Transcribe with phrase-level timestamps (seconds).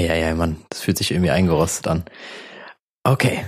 [0.00, 2.04] Ja, ja, Mann, das fühlt sich irgendwie eingerostet an.
[3.04, 3.44] Okay.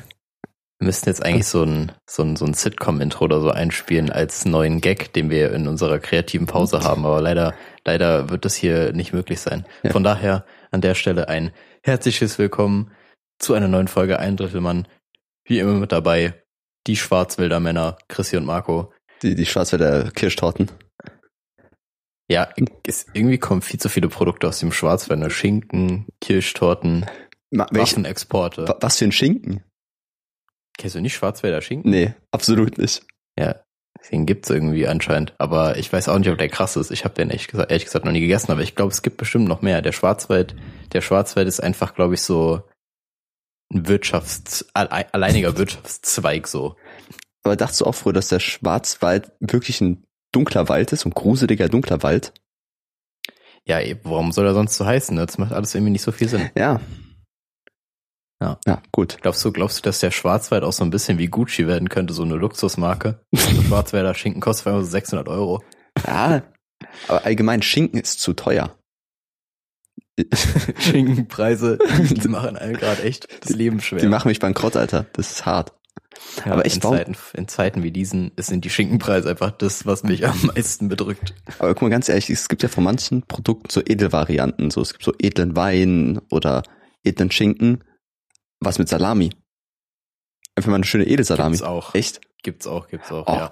[0.79, 4.45] Wir müssten jetzt eigentlich so ein, so ein, so ein Sitcom-Intro oder so einspielen als
[4.45, 7.07] neuen Gag, den wir in unserer kreativen Pause haben.
[7.07, 7.55] Aber leider,
[7.85, 9.65] leider wird das hier nicht möglich sein.
[9.83, 9.93] Ja.
[9.93, 11.53] Von daher an der Stelle ein
[11.85, 12.91] herzliches Willkommen
[13.39, 14.89] zu einer neuen Folge Ein Drittelmann.
[15.45, 16.35] Wie immer mit dabei
[16.87, 18.93] die Schwarzwälder Männer, Chrissy und Marco.
[19.23, 20.71] Die, die Schwarzwälder Kirschtorten.
[22.33, 22.49] Ja,
[22.87, 25.31] es, irgendwie kommen viel zu viele Produkte aus dem Schwarzwald.
[25.33, 27.07] Schinken, Kirschtorten,
[27.51, 28.67] welch- Waffenexporte.
[28.69, 29.63] wa- was für ein Schinken?
[30.79, 31.91] Kennst du nicht Schwarzwälder Schinken?
[31.91, 33.05] Nee, absolut nicht.
[33.39, 33.61] Ja,
[34.11, 35.35] den gibt's irgendwie anscheinend.
[35.39, 36.91] Aber ich weiß auch nicht, ob der krass ist.
[36.91, 39.19] Ich habe den ehrlich gesagt, ehrlich gesagt noch nie gegessen, aber ich glaube, es gibt
[39.19, 39.83] bestimmt noch mehr.
[39.83, 40.57] Der Schwarzwald,
[40.93, 42.63] der Schwarzwald ist einfach, glaube ich, so
[43.73, 46.77] ein Wirtschafts-, alle- alleiniger Wirtschaftszweig so.
[47.45, 51.69] Aber dachtest du auch früher, dass der Schwarzwald wirklich ein dunkler Wald ist, ein gruseliger
[51.69, 52.33] dunkler Wald?
[53.65, 55.17] Ja, warum soll er sonst so heißen?
[55.17, 56.51] Das macht alles irgendwie nicht so viel Sinn.
[56.57, 56.81] Ja.
[58.43, 58.59] Ja.
[58.67, 59.19] Ja, gut.
[59.23, 62.13] Glaubst du, glaubst du, dass der Schwarzwald auch so ein bisschen wie Gucci werden könnte,
[62.13, 63.21] so eine Luxusmarke?
[63.31, 65.63] So Schwarzwälder Schinken kostet einfach so 600 Euro.
[66.05, 66.43] Ja,
[67.07, 68.77] aber allgemein Schinken ist zu teuer.
[70.79, 74.01] Schinkenpreise, die, die machen einem gerade echt das Leben schwer.
[74.01, 75.07] Die machen mich bankrott, Alter.
[75.13, 75.73] Das ist hart.
[76.45, 79.87] Ja, aber echt, in warum- Zeiten, in Zeiten wie diesen sind die Schinkenpreise einfach das,
[79.87, 81.35] was mich am meisten bedrückt.
[81.59, 84.71] Aber guck mal, ganz ehrlich, es gibt ja von manchen Produkten so Edelvarianten.
[84.71, 86.63] So, es gibt so edlen Wein oder
[87.05, 87.85] edlen Schinken.
[88.61, 89.31] Was mit Salami?
[90.55, 91.53] Einfach mal eine schöne Edelsalami.
[91.57, 91.95] Gibt's auch.
[91.95, 92.21] Echt?
[92.43, 93.33] Gibt's auch, gibt's auch, Oh.
[93.37, 93.51] ja.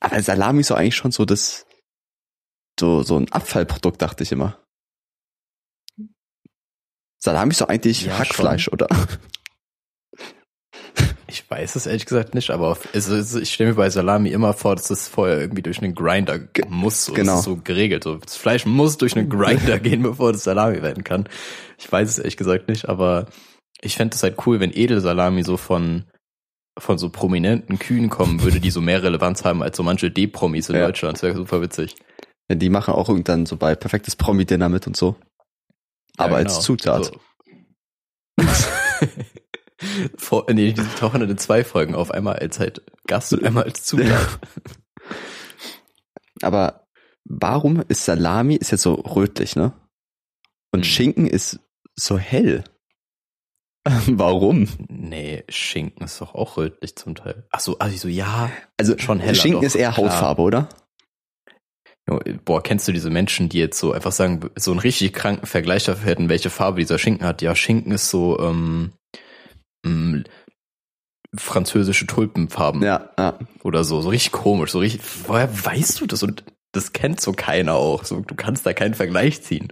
[0.00, 1.66] Aber Salami ist so eigentlich schon so das,
[2.78, 4.62] so, so ein Abfallprodukt, dachte ich immer.
[7.20, 8.86] Salami ist doch eigentlich Ja, Hackfleisch, oder?
[11.50, 14.28] Ich weiß es ehrlich gesagt nicht, aber auf, also, also ich stelle mir bei Salami
[14.28, 17.06] immer vor, dass das vorher irgendwie durch einen Grinder muss.
[17.06, 17.32] So, genau.
[17.32, 18.04] Das ist so geregelt.
[18.04, 21.26] So, das Fleisch muss durch einen Grinder gehen, bevor das Salami werden kann.
[21.78, 23.26] Ich weiß es ehrlich gesagt nicht, aber
[23.80, 26.04] ich fände es halt cool, wenn Edelsalami so von
[26.78, 30.68] von so prominenten Kühen kommen würde, die so mehr Relevanz haben als so manche D-Promis
[30.68, 30.86] in Ja.
[30.86, 31.16] Deutschland.
[31.16, 31.96] Das wäre super witzig.
[32.50, 35.16] Ja, die machen auch irgendwann so bei perfektes Promi-Dinner mit und so.
[36.18, 36.50] Ja, Aber genau.
[36.50, 37.06] als Zutat.
[37.06, 38.44] So.
[40.16, 42.10] Vor, nee, die tauchen dann in zwei Folgen auf.
[42.10, 44.40] Einmal als halt Gast und einmal als Zutat.
[46.42, 46.86] Aber
[47.24, 49.72] warum ist Salami ist jetzt so rötlich, ne?
[50.72, 50.84] Und Hm.
[50.84, 51.60] Schinken ist
[51.96, 52.64] so hell.
[54.06, 54.68] warum?
[54.88, 57.46] Nee, Schinken ist doch auch rötlich zum Teil.
[57.50, 58.50] Ach so, also ich so, ja.
[58.76, 60.06] Also Schon heller Schinken doch, ist eher klar.
[60.06, 60.68] Hautfarbe, oder?
[62.44, 65.84] Boah, kennst du diese Menschen, die jetzt so einfach sagen, so einen richtig kranken Vergleich
[65.84, 67.42] dafür hätten, welche Farbe dieser Schinken hat?
[67.42, 68.92] Ja, Schinken ist so ähm,
[71.36, 73.38] französische Tulpenfarben Ja, ja.
[73.62, 75.02] oder so, so richtig komisch, so richtig.
[75.28, 76.22] Woher weißt du das?
[76.22, 78.04] Und das kennt so keiner auch.
[78.04, 79.68] So, du kannst da keinen Vergleich ziehen.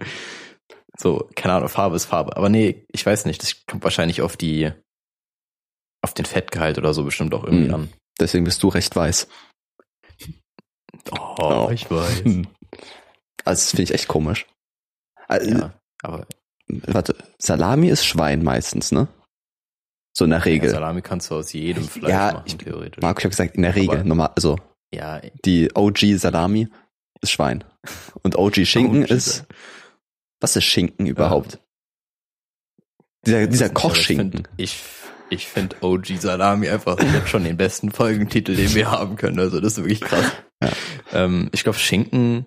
[0.97, 2.37] So, keine Ahnung, Farbe ist Farbe.
[2.37, 3.41] Aber nee, ich weiß nicht.
[3.41, 4.71] Das kommt wahrscheinlich auf die,
[6.03, 7.73] auf den Fettgehalt oder so bestimmt auch irgendwie Hm.
[7.75, 7.89] an.
[8.19, 9.27] Deswegen bist du recht weiß.
[11.11, 11.69] Oh, Oh.
[11.71, 12.23] ich weiß.
[12.23, 12.47] Hm.
[13.45, 14.45] Also das finde ich echt komisch.
[15.27, 15.73] Also, Ja,
[16.03, 16.27] aber
[16.67, 19.07] Warte, Salami ist Schwein meistens, ne?
[20.17, 20.69] So in der ja, Regel.
[20.71, 23.01] Salami kannst du aus jedem Fleisch Ja, machen, ich- theoretisch.
[23.01, 23.97] Marco, ich habe gesagt, in der Regel.
[23.97, 24.57] Aber- Normal, also
[24.93, 26.67] ja, die OG Salami
[27.21, 27.63] ist Schwein.
[28.23, 29.45] Und OG Schinken OG ist.
[30.41, 31.59] Was ist Schinken überhaupt?
[33.25, 34.47] Dieser, dieser aber Kochschinken.
[34.57, 34.97] Ich finde
[35.29, 39.39] ich find OG Salami einfach jetzt schon den besten Folgentitel, den wir haben können.
[39.39, 40.31] Also das ist wirklich krass.
[40.63, 40.71] Ja.
[41.11, 42.45] Ähm, ich glaube, Schinken,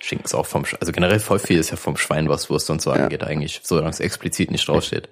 [0.00, 2.68] Schinken ist auch vom, Sch- also generell voll viel ist ja vom Schwein, was Wurst
[2.70, 3.04] und so Ja.
[3.04, 5.08] angeht eigentlich, solange es explizit nicht draufsteht.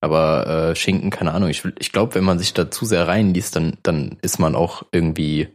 [0.00, 3.56] Aber äh, Schinken, keine Ahnung, ich, ich glaube, wenn man sich da zu sehr reinliest,
[3.56, 5.48] dann, dann ist man auch irgendwie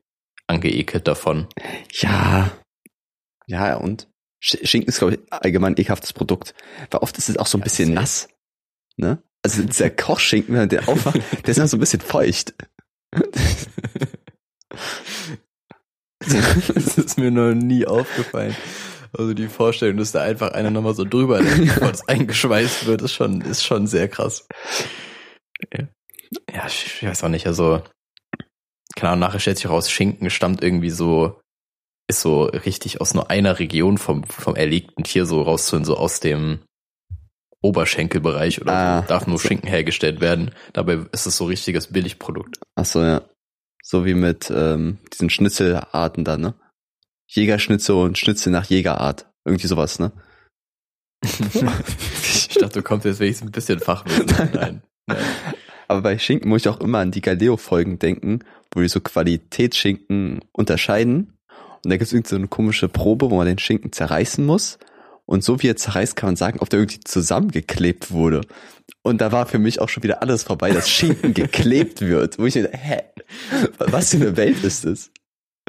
[0.48, 1.48] angeekelt davon.
[1.92, 2.52] Ja.
[3.48, 4.08] Ja, und
[4.44, 6.54] Sch- Schinken ist, glaube ich, allgemein ein ekelhaftes Produkt.
[6.92, 8.28] Weil oft ist es auch so ein Ja, bisschen nass.
[8.98, 9.22] Ne?
[9.44, 12.54] Also dieser Kochschinken, wenn man den aufmacht, der ist immer so ein bisschen feucht.
[16.20, 18.56] Das ist mir noch nie aufgefallen.
[19.16, 21.42] Also die Vorstellung, dass da einfach einer nochmal so drüber
[21.80, 24.48] das eingeschweißt wird, ist schon, ist schon sehr krass.
[26.52, 27.82] Ja, ich weiß auch nicht, also,
[28.96, 31.40] keine Ahnung, nachher stellt sich raus, Schinken stammt irgendwie so,
[32.08, 36.20] ist so richtig aus nur einer Region vom, vom erlegten Tier so rauszuholen, so aus
[36.20, 36.60] dem
[37.62, 39.08] Oberschenkelbereich oder Ah, so.
[39.08, 39.48] Darf nur so.
[39.48, 40.52] Schinken hergestellt werden.
[40.74, 42.58] Dabei ist es so richtiges Billigprodukt.
[42.76, 43.22] Ach so, ja.
[43.82, 46.56] So wie mit ähm, diesen Schnitzelarten da, ne?
[47.36, 49.28] Jägerschnitzel und Schnitzel nach Jägerart.
[49.46, 50.12] Irgendwie sowas, ne?
[52.36, 54.26] Ich dachte, du kommst jetzt wenigstens ein bisschen Fachwissen.
[54.54, 54.84] Nein.
[55.08, 55.18] Nein.
[55.88, 58.40] Aber bei Schinken muss ich auch immer an die Galileo-Folgen denken,
[58.74, 61.34] wo die so Qualitätsschinken unterscheiden.
[61.84, 64.78] Und da gibt es irgendeine so eine komische Probe, wo man den Schinken zerreißen muss.
[65.26, 68.42] Und so wie er zerreißt, kann man sagen, ob der irgendwie zusammengeklebt wurde.
[69.02, 72.40] Und da war für mich auch schon wieder alles vorbei, dass Schinken geklebt wird.
[72.40, 73.04] Wo ich mir, hä?
[73.78, 75.12] Was für eine Welt ist das?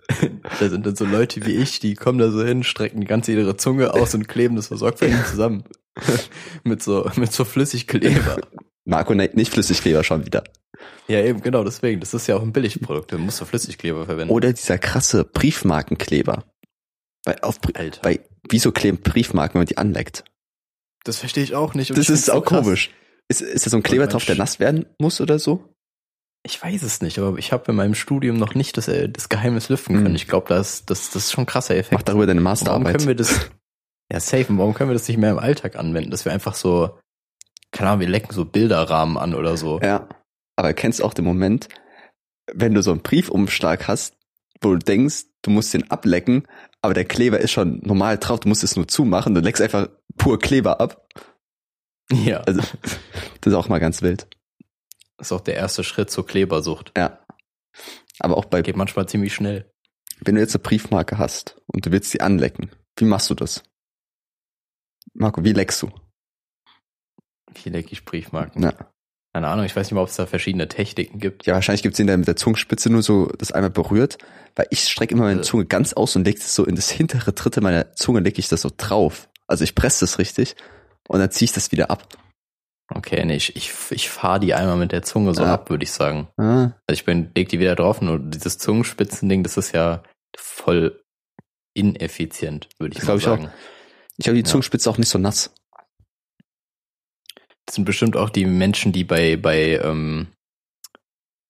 [0.60, 3.32] Da sind dann so Leute wie ich, die kommen da so hin, strecken die ganze
[3.32, 5.64] ihre Zunge aus und kleben das so sorgfältig zusammen.
[6.64, 8.38] mit so, mit so Flüssigkleber.
[8.84, 10.44] Marco, ne, nicht Flüssigkleber schon wieder.
[11.08, 12.00] Ja, eben, genau, deswegen.
[12.00, 13.12] Das ist ja auch ein Billigprodukt.
[13.12, 14.32] Da musst du Flüssigkleber verwenden.
[14.32, 16.44] Oder dieser krasse Briefmarkenkleber.
[17.24, 18.02] Bei, auf, Alter.
[18.02, 20.24] bei, wieso kleben Briefmarken, wenn man die anleckt?
[21.04, 21.96] Das verstehe ich auch nicht.
[21.96, 22.64] Das ist so auch krass.
[22.64, 22.90] komisch.
[23.28, 25.73] Ist, ist da so ein Kleber drauf, der nass werden muss oder so?
[26.46, 29.30] Ich weiß es nicht, aber ich habe in meinem Studium noch nicht das, äh, das
[29.30, 30.10] Geheimnis lüften können.
[30.10, 30.16] Mhm.
[30.16, 32.08] Ich glaube, das, das, das ist schon ein krasser Mach Effekt.
[32.08, 32.96] darüber deine Warum Masterarbeit.
[32.96, 33.50] können wir das,
[34.12, 36.54] ja, safe, und warum können wir das nicht mehr im Alltag anwenden, dass wir einfach
[36.54, 36.98] so,
[37.72, 39.80] keine Ahnung, wir lecken so Bilderrahmen an oder so.
[39.80, 40.06] Ja.
[40.56, 41.68] Aber kennst du auch den Moment,
[42.52, 44.14] wenn du so einen Briefumschlag hast,
[44.60, 46.46] wo du denkst, du musst den ablecken,
[46.82, 49.88] aber der Kleber ist schon normal drauf, du musst es nur zumachen, du leckst einfach
[50.18, 51.08] pur Kleber ab.
[52.12, 52.60] Ja, Also,
[53.40, 54.26] das ist auch mal ganz wild.
[55.16, 56.92] Das ist auch der erste Schritt zur Klebersucht.
[56.96, 57.18] Ja.
[58.20, 59.70] Aber auch bei, Geht manchmal ziemlich schnell.
[60.20, 63.62] wenn du jetzt eine Briefmarke hast und du willst sie anlecken, wie machst du das?
[65.12, 65.90] Marco, wie leckst du?
[67.62, 68.62] Wie lecke ich Briefmarken?
[68.62, 68.72] Ja.
[69.32, 71.44] Keine Ahnung, ich weiß nicht mal, ob es da verschiedene Techniken gibt.
[71.46, 74.18] Ja, wahrscheinlich gibt's den, der mit der Zungenspitze nur so das einmal berührt,
[74.54, 75.44] weil ich strecke immer meine Äh.
[75.44, 78.48] Zunge ganz aus und leg das so in das hintere Dritte meiner Zunge, leg ich
[78.48, 79.28] das so drauf.
[79.48, 80.54] Also ich presse das richtig
[81.08, 82.06] und dann ziehe ich das wieder ab.
[82.92, 85.54] Okay, nee, ich, ich, ich fahre die einmal mit der Zunge so Ja.
[85.54, 86.28] ab, würde ich sagen.
[86.36, 90.02] Ah, Also ich bin, leg die wieder drauf, nur dieses Zungenspitzending, das ist ja
[90.36, 91.02] voll
[91.74, 93.38] ineffizient, würde ich Das mal ich auch.
[93.38, 93.50] sagen.
[94.18, 94.50] ich habe die Ja.
[94.50, 95.52] Zungenspitze auch nicht so nass.
[97.66, 100.28] Das sind bestimmt auch die Menschen, die bei, bei, ähm,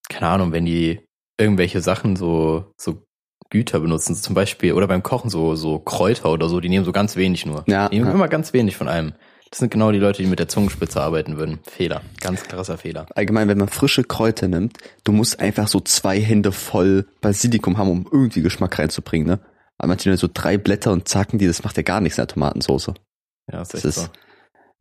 [0.08, 1.00] keine Ahnung, wenn die
[1.38, 3.04] irgendwelche Sachen so, so
[3.50, 6.92] Güter benutzen, zum Beispiel, oder beim Kochen so, so Kräuter oder so, die nehmen so
[6.92, 7.64] ganz wenig nur.
[7.66, 8.14] Ja, Die nehmen ja.
[8.14, 9.14] immer ganz wenig von allem.
[9.54, 11.60] Das sind genau die Leute, die mit der Zungenspitze arbeiten würden.
[11.62, 12.02] Fehler.
[12.20, 13.06] Ganz krasser Fehler.
[13.14, 17.88] Allgemein, wenn man frische Kräuter nimmt, du musst einfach so zwei Hände voll Basilikum haben,
[17.88, 19.38] um irgendwie Geschmack reinzubringen, ne?
[19.78, 22.22] Aber manche nehmen so drei Blätter und zacken die, das macht ja gar nichts in
[22.22, 22.88] der Tomatensauce.
[22.88, 24.10] Ja, das ist echt Das ist- so.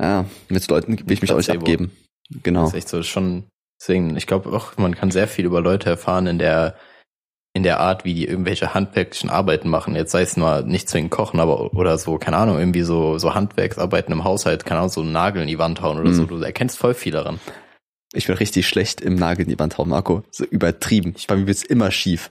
[0.02, 1.66] Ja, mit Leuten will ich mich auch nicht Placebo.
[1.66, 1.92] abgeben.
[2.42, 2.62] Genau.
[2.62, 3.44] Das ist echt so, das ist schon,
[3.80, 6.76] deswegen, ich glaube auch, man kann sehr viel über Leute erfahren in der,
[7.56, 9.96] in der Art, wie die irgendwelche handwerklichen Arbeiten machen.
[9.96, 13.36] Jetzt sei es nur nicht zwingend kochen, aber, oder so, keine Ahnung, irgendwie so, so
[13.36, 16.14] Handwerksarbeiten im Haushalt, keine Ahnung, so einen Nagel in die Wand hauen oder Mhm.
[16.16, 16.26] so.
[16.26, 17.40] Du erkennst voll viel daran.
[18.14, 20.24] Ich bin richtig schlecht im Nagel in die Wand hauen, Marco.
[20.32, 21.14] So übertrieben.
[21.28, 22.30] Bei mir wird's immer schief.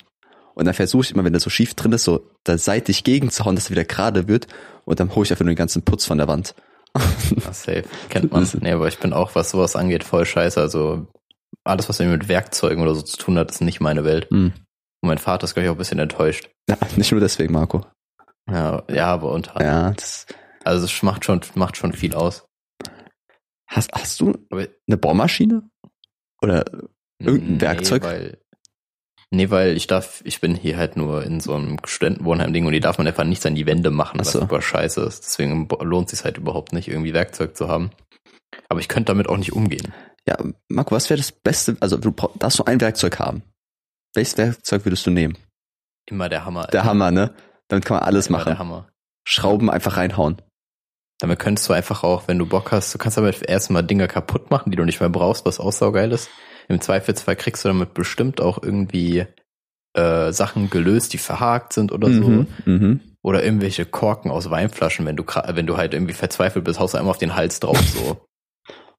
[0.54, 3.54] Und dann versuche ich immer, wenn das so schief drin ist, so da seitlich gegenzuhauen,
[3.56, 4.48] dass er wieder gerade wird.
[4.84, 6.54] Und dann hole ich einfach nur den ganzen Putz von der Wand.
[6.96, 7.84] Ja, safe.
[8.10, 8.46] Kennt man.
[8.60, 10.60] Nee, aber ich bin auch, was sowas angeht, voll scheiße.
[10.60, 11.06] Also,
[11.64, 14.28] alles, was irgendwie mit Werkzeugen oder so zu tun hat, ist nicht meine Welt.
[14.30, 14.52] Hm.
[15.02, 16.48] Und mein Vater ist, glaube ich, auch ein bisschen enttäuscht.
[16.68, 17.84] Ja, nicht nur deswegen, Marco.
[18.50, 19.72] Ja, ja, aber unter anderem.
[19.86, 20.26] Ja, das.
[20.64, 22.46] Also, es macht schon, macht schon viel aus.
[23.68, 25.62] Hast, hast du eine Bohrmaschine?
[26.42, 26.64] Oder
[27.18, 28.02] Irgendein Nee, Werkzeug?
[28.02, 28.38] Weil,
[29.30, 32.80] nee, weil ich darf, ich bin hier halt nur in so einem Studentenwohnheim-Ding und die
[32.80, 34.40] darf man einfach nicht an die Wände machen, Ach was so.
[34.40, 35.24] super scheiße ist.
[35.24, 37.90] Deswegen lohnt sich halt überhaupt nicht, irgendwie Werkzeug zu haben.
[38.68, 39.92] Aber ich könnte damit auch nicht umgehen.
[40.28, 40.36] ja,
[40.68, 41.76] Marco, was wäre das Beste?
[41.80, 43.42] Also du darfst nur ein Werkzeug haben.
[44.14, 45.36] Welches Werkzeug würdest du nehmen?
[46.06, 46.66] Immer der Hammer.
[46.66, 47.34] Der Hammer, ne?
[47.68, 48.50] Damit kann man alles Immer machen.
[48.50, 48.88] Der Hammer.
[49.26, 50.42] Schrauben einfach reinhauen.
[51.20, 54.50] Damit könntest du einfach auch, wenn du Bock hast, du kannst damit erstmal Dinge kaputt
[54.50, 56.28] machen, die du nicht mehr brauchst, was auch saugeil ist.
[56.68, 59.26] Im Zweifelsfall kriegst du damit bestimmt auch irgendwie
[59.94, 62.22] äh, Sachen gelöst, die verhakt sind oder so.
[62.22, 63.00] Mhm, mhm.
[63.22, 66.98] Oder irgendwelche Korken aus Weinflaschen, wenn du wenn du halt irgendwie verzweifelt bist, haust du
[66.98, 68.26] einmal auf den Hals drauf so.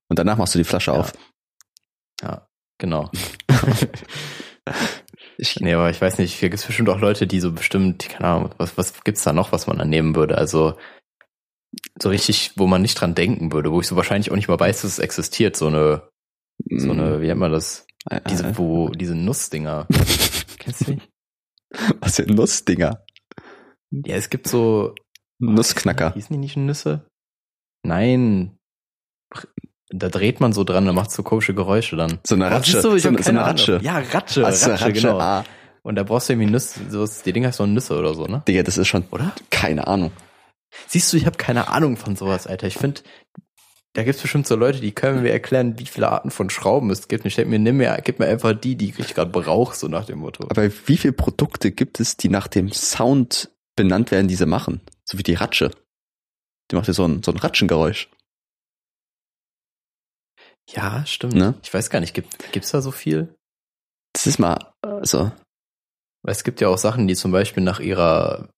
[0.08, 0.98] Und danach machst du die Flasche Ja.
[0.98, 1.12] auf.
[2.22, 2.46] Ja,
[2.78, 3.10] genau.
[5.36, 8.28] Ich, Nee, aber ich weiß nicht, hier gibt's bestimmt auch Leute, die so bestimmt, keine
[8.28, 10.38] Ahnung, was, was gibt's da noch, was man da nehmen würde?
[10.38, 10.76] Also
[12.00, 14.60] so richtig, wo man nicht dran denken würde, wo ich so wahrscheinlich auch nicht mal
[14.60, 16.08] weiß, dass es existiert, so eine,
[16.70, 17.86] so eine, wie nennt man das?
[18.08, 19.88] äh, Diese, wo, diese Nussdinger.
[20.58, 21.02] Kennst du die?
[22.00, 23.04] was für Nussdinger.
[23.90, 24.94] Ja, es gibt so.
[25.40, 26.14] Nussknacker.
[26.14, 27.08] Hießen die nicht Nüsse?
[27.84, 28.56] Nein.
[29.90, 32.18] Da dreht man so dran, dann macht so komische Geräusche dann.
[32.26, 32.80] So eine Ratsche.
[32.80, 33.50] so, eine- so keine eine Ahnung.
[33.50, 33.80] Ratsche.
[33.82, 35.18] Ja, Ratsche, so, Ratsche, genau.
[35.18, 35.44] Ah,
[35.82, 38.42] Und da brauchst du irgendwie Nüsse, so, die Dinger ist so Nüsse oder so, ne?
[38.48, 39.32] Digga, das ist schon Oder?
[39.50, 40.10] keine Ahnung.
[40.88, 42.66] Siehst du, ich habe keine Ahnung von sowas, Alter.
[42.66, 43.02] Ich finde,
[43.92, 47.06] da gibt's bestimmt so Leute, die können mir erklären, wie viele Arten von Schrauben es
[47.06, 47.22] gibt.
[47.24, 49.86] Und ich denke mir, nimm mir, gib mir einfach die, die ich gerade brauche, so
[49.86, 50.44] nach dem Motto.
[50.50, 54.80] Aber wie viele Produkte gibt es, die nach dem Sound benannt werden, die sie machen?
[55.04, 55.70] So wie die Ratsche.
[56.70, 58.08] Die macht ja so ein, so ein Ratschengeräusch.
[60.70, 61.34] Ja, stimmt.
[61.34, 61.54] Ne?
[61.62, 63.34] Ich weiß gar nicht, gibt, gibt's da so viel?
[64.12, 65.32] Das ist mal, also,
[66.22, 68.48] Weil es gibt ja auch Sachen, die zum Beispiel nach ihrer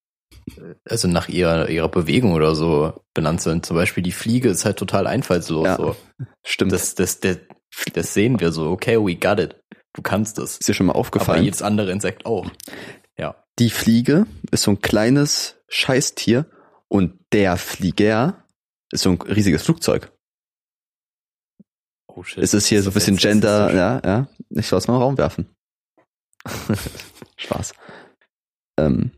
[0.88, 3.66] also nach ihrer, ihrer Bewegung oder so benannt sind.
[3.66, 5.66] Zum Beispiel die Fliege ist halt total einfallslos.
[5.66, 5.96] Ja, so.
[6.44, 6.72] Stimmt.
[6.72, 7.38] Das, das, das,
[7.92, 8.70] das sehen wir so.
[8.70, 9.56] Okay, we got it.
[9.94, 10.58] Du kannst es.
[10.58, 11.44] ist dir schon mal Aber aufgefallen.
[11.44, 12.48] jedes andere Insekt auch.
[13.18, 13.42] Ja.
[13.58, 16.46] Die Fliege ist so ein kleines Scheißtier
[16.88, 18.44] und der Flieger
[18.92, 20.12] ist so ein riesiges Flugzeug.
[22.16, 22.42] Oh shit.
[22.42, 24.26] Es ist hier so ein bisschen Gender, ja, ja.
[24.48, 25.54] Ich soll es mal den Raum werfen.
[27.36, 27.74] Spaß.
[28.80, 29.10] Ähm,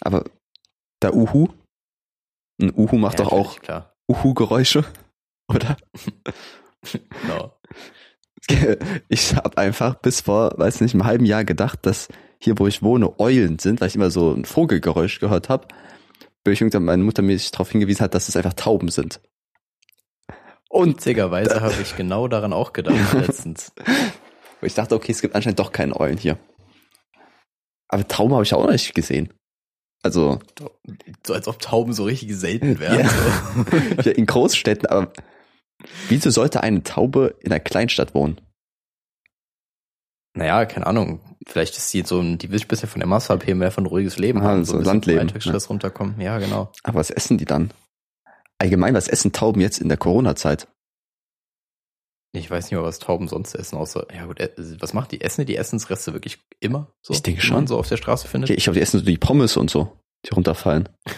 [0.00, 0.24] aber
[1.02, 1.48] der Uhu,
[2.60, 3.58] ein Uhu macht Ja, doch auch.
[4.10, 4.84] Uhu-Geräusche,
[5.48, 5.76] oder?
[7.22, 7.58] Genau.
[9.08, 12.06] Ich habe einfach bis vor, weiß nicht, einem halben Jahr gedacht, dass
[12.38, 15.66] hier, wo ich wohne, Eulen sind, weil ich immer so ein Vogelgeräusch gehört habe.
[16.44, 19.20] Bis ich irgendwann meine Mutter mich darauf hingewiesen hat, dass es einfach Tauben sind.
[20.68, 23.72] Und Witzigerweise habe ich genau daran auch gedacht letztens.
[24.62, 26.38] ich dachte, okay, es gibt anscheinend doch keine Eulen hier.
[27.88, 29.32] Aber Tauben habe ich auch noch nicht gesehen.
[30.02, 30.38] Also
[31.26, 33.00] So als ob Tauben so richtig selten wären.
[33.00, 33.08] Ja.
[33.08, 34.02] So.
[34.10, 35.12] ja, in Großstädten, aber
[36.08, 38.40] wieso sollte eine Taube in einer Kleinstadt wohnen?
[40.34, 41.20] Naja, keine Ahnung.
[41.46, 43.86] Vielleicht ist sie so ein, die will sich bisher von der Masse abheben, mehr von
[43.86, 46.20] ruhiges Leben Ah, haben, so ein bisschen Landleben, Alltagsstress runterkommen.
[46.20, 46.70] Ja, genau.
[46.82, 47.72] Aber was essen die dann?
[48.58, 50.68] Allgemein, was essen Tauben jetzt in der Corona-Zeit?
[52.32, 55.20] Ich weiß nicht mal, was Tauben sonst essen, außer, ja gut, äh, was macht die?
[55.22, 56.92] Essen die Essensreste wirklich immer?
[57.02, 57.66] So, Ich denke die man schon.
[57.66, 58.50] so auf der Straße findet?
[58.50, 59.92] Ich glaube, die essen so die Pommes und so,
[60.24, 60.88] die runterfallen.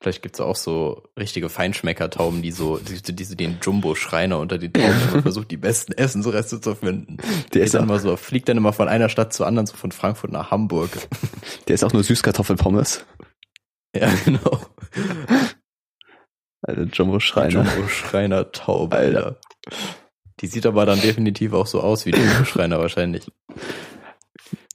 [0.00, 4.72] Vielleicht gibt's auch so richtige Feinschmecker-Tauben, die so, die, die so den Jumbo-Schreiner unter den
[4.72, 7.18] Tauben immer versucht, die besten Essensreste zu finden.
[7.54, 9.92] Der ist, dann immer so, fliegt dann immer von einer Stadt zur anderen, so von
[9.92, 10.90] Frankfurt nach Hamburg.
[11.68, 13.04] der ist auch nur Süßkartoffelpommes.
[13.94, 14.60] Ja, genau.
[16.62, 17.64] Alter, Jumbo Schreiner.
[17.64, 19.36] Jumbo-Schreiner-Taube, Alter.
[20.40, 23.26] Die sieht aber dann definitiv auch so aus wie die Jumbo-Schreiner wahrscheinlich.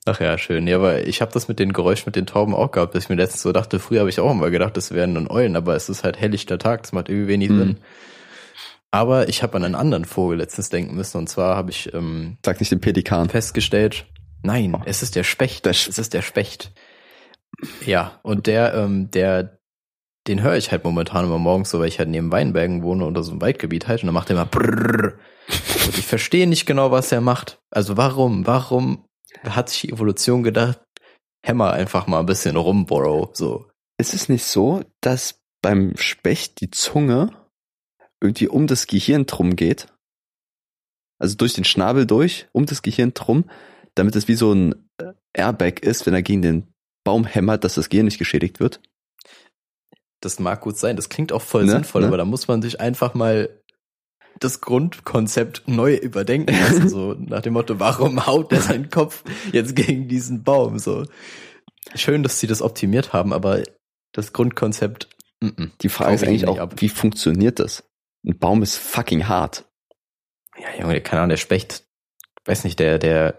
[0.05, 0.67] Ach ja, schön.
[0.67, 3.09] Ja, aber ich habe das mit den Geräuschen mit den Tauben auch gehabt, dass ich
[3.09, 5.75] mir letztens so dachte, früher habe ich auch immer gedacht, das wären dann Eulen, aber
[5.75, 7.57] es ist halt helllichter Tag, das macht irgendwie wenig Mhm.
[7.59, 7.77] Sinn.
[8.89, 12.37] Aber ich habe an einen anderen Vogel letztens denken müssen und zwar habe ich ähm,
[12.45, 13.27] Sag nicht den Pelikan.
[13.29, 14.05] festgestellt,
[14.43, 14.81] nein, Oh.
[14.85, 15.65] es ist der Specht.
[15.65, 16.71] Der Sch- es ist der Specht.
[17.85, 19.56] Ja, und der, ähm, der,
[20.27, 23.23] den höre ich halt momentan immer morgens so, weil ich halt neben Weinbergen wohne oder
[23.23, 25.13] so ein Waldgebiet halt und dann macht er immer brrrr.
[25.85, 27.59] Und ich verstehe nicht genau, was er macht.
[27.71, 29.05] Also warum, warum
[29.43, 30.81] hat sich die Evolution gedacht,
[31.45, 33.69] hämmer einfach mal ein bisschen rum, Bro, so.
[33.99, 37.31] Ist es nicht so, dass beim Specht die Zunge
[38.21, 39.87] irgendwie um das Gehirn drum geht?
[41.19, 43.49] Also durch den Schnabel durch, um das Gehirn drum,
[43.95, 44.89] damit es wie so ein
[45.33, 48.81] Airbag ist, wenn er gegen den Baum hämmert, dass das Gehirn nicht geschädigt wird?
[50.21, 52.07] Das mag gut sein, das klingt auch voll Ne, sinnvoll, ne?
[52.07, 53.61] aber da muss man sich einfach mal
[54.39, 59.75] das Grundkonzept neu überdenken lassen, so nach dem Motto, warum haut er seinen Kopf jetzt
[59.75, 61.05] gegen diesen Baum, so.
[61.95, 63.63] Schön, dass sie das optimiert haben, aber
[64.11, 65.09] das Grundkonzept,
[65.41, 65.71] mm -mm.
[65.81, 66.81] Die Frage ist eigentlich auch, ab.
[66.81, 67.83] wie funktioniert das?
[68.25, 69.65] Ein Baum ist fucking hart.
[70.59, 71.85] ja, Junge, keine Ahnung, der Specht,
[72.45, 73.37] weiß nicht, der, der,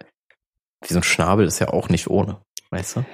[0.86, 3.04] wie so ein Schnabel ist ja auch nicht ohne, weißt du?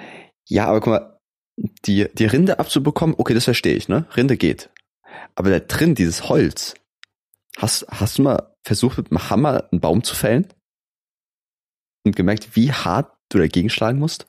[0.47, 1.14] Ja, aber guck mal,
[1.57, 4.05] die, die Rinde abzubekommen, okay, das verstehe ich, ne?
[4.15, 4.69] Rinde geht.
[5.35, 6.75] Aber da drin, dieses Holz,
[7.57, 10.47] hast, hast du mal versucht, mit dem Hammer einen Baum zu fällen?
[12.05, 14.27] Und gemerkt, wie hart du dagegen schlagen musst?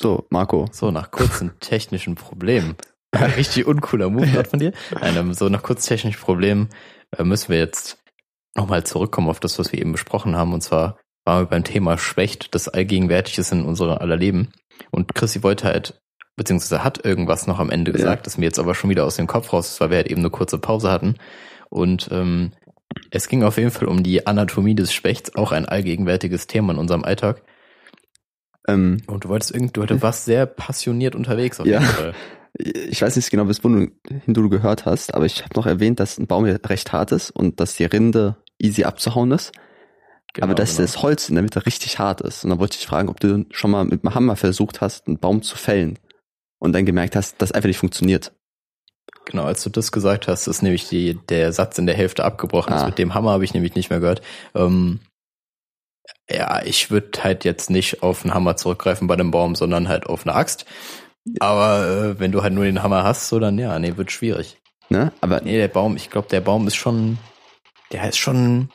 [0.00, 0.68] So, Marco.
[0.72, 2.76] So, nach kurzen technischen Problemen.
[3.14, 4.72] Richtig uncooler Move gerade von dir.
[4.90, 6.70] Nein, ähm, so nach kurz technischen Problemen
[7.16, 8.02] äh, müssen wir jetzt
[8.54, 10.52] nochmal zurückkommen auf das, was wir eben besprochen haben.
[10.54, 14.52] Und zwar waren wir beim Thema Schwächt, das allgegenwärtig ist in unserem aller Leben.
[14.90, 16.00] Und Chrissy wollte halt,
[16.36, 17.96] beziehungsweise hat irgendwas noch am Ende Ja.
[17.96, 20.08] gesagt, das mir jetzt aber schon wieder aus dem Kopf raus ist, weil wir halt
[20.10, 21.16] eben eine kurze Pause hatten.
[21.70, 22.52] Und ähm,
[23.10, 26.78] es ging auf jeden Fall um die Anatomie des Spechts, auch ein allgegenwärtiges Thema in
[26.78, 27.42] unserem Alltag.
[28.68, 31.80] Ähm, Und du wolltest irgendwie, du warst sehr passioniert unterwegs auf Ja.
[31.80, 32.14] jeden Fall.
[32.58, 33.92] ich weiß nicht genau, bis wohin
[34.26, 37.60] du gehört hast, aber ich habe noch erwähnt, dass ein Baum recht hart ist und
[37.60, 39.52] dass die Rinde easy abzuhauen ist.
[40.34, 40.82] Genau, aber dass genau.
[40.82, 42.44] das Holz in der Mitte richtig hart ist.
[42.44, 45.06] Und dann wollte ich dich fragen, ob du schon mal mit dem Hammer versucht hast,
[45.06, 45.98] einen Baum zu fällen
[46.58, 48.32] und dann gemerkt hast, dass einfach nicht funktioniert.
[49.26, 52.72] Genau, als du das gesagt hast, ist nämlich die, der Satz in der Hälfte abgebrochen.
[52.72, 52.86] Das Ah.
[52.86, 54.22] mit dem Hammer habe ich nämlich nicht mehr gehört.
[54.54, 55.00] Ähm,
[56.30, 60.06] ja, ich würde halt jetzt nicht auf einen Hammer zurückgreifen bei dem Baum, sondern halt
[60.06, 60.64] auf eine Axt.
[61.40, 64.58] Aber äh, wenn du halt nur den Hammer hast, so dann ja, nee, wird schwierig.
[64.88, 65.12] Ne?
[65.20, 67.18] Aber Nee, der Baum, ich glaube, der Baum ist schon,
[67.92, 68.70] der ist schon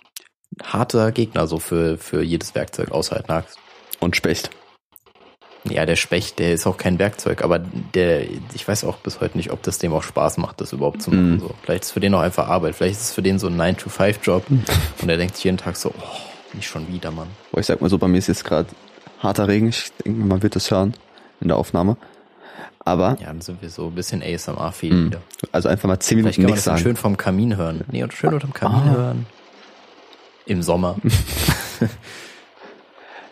[0.64, 3.58] harter Gegner so für, für jedes Werkzeug außer halt Axt.
[4.00, 4.50] und Specht.
[5.70, 8.24] Ja, der Specht, der ist auch kein Werkzeug, aber der,
[8.54, 11.10] ich weiß auch bis heute nicht, ob das dem auch Spaß macht, das überhaupt zu
[11.12, 11.36] machen.
[11.36, 11.40] Mm.
[11.42, 11.52] So.
[11.64, 13.60] Vielleicht ist es für den auch einfach Arbeit, vielleicht ist es für den so ein
[13.60, 14.46] 9-to-5-Job
[15.02, 17.28] und er denkt sich jeden Tag so, oh, nicht schon wieder, Mann.
[17.52, 18.70] Boah, ich sag mal so, bei mir ist jetzt gerade
[19.20, 19.68] harter Regen.
[19.68, 20.94] Ich denke, man wird das hören.
[21.42, 21.98] in der Aufnahme.
[22.80, 25.22] Aber, Ja, dann sind wir so ein bisschen ASMR-fähig mh, wieder.
[25.52, 26.78] also einfach mal zehn Vielleicht Minuten kann man nichts sagen.
[26.80, 27.84] schön vom Kamin hören.
[27.92, 28.92] Nee, und schön unterm Kamin Ah.
[28.96, 29.26] hören.
[30.48, 30.98] Im Sommer.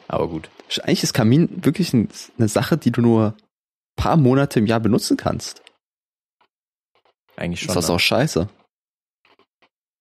[0.08, 0.50] Aber gut.
[0.84, 3.36] Eigentlich ist Kamin wirklich ein, eine Sache, die du nur
[3.96, 5.64] paar Monate im Jahr benutzen kannst.
[7.38, 7.70] Eigentlich schon.
[7.70, 7.96] ist das ne?
[7.96, 8.50] auch scheiße.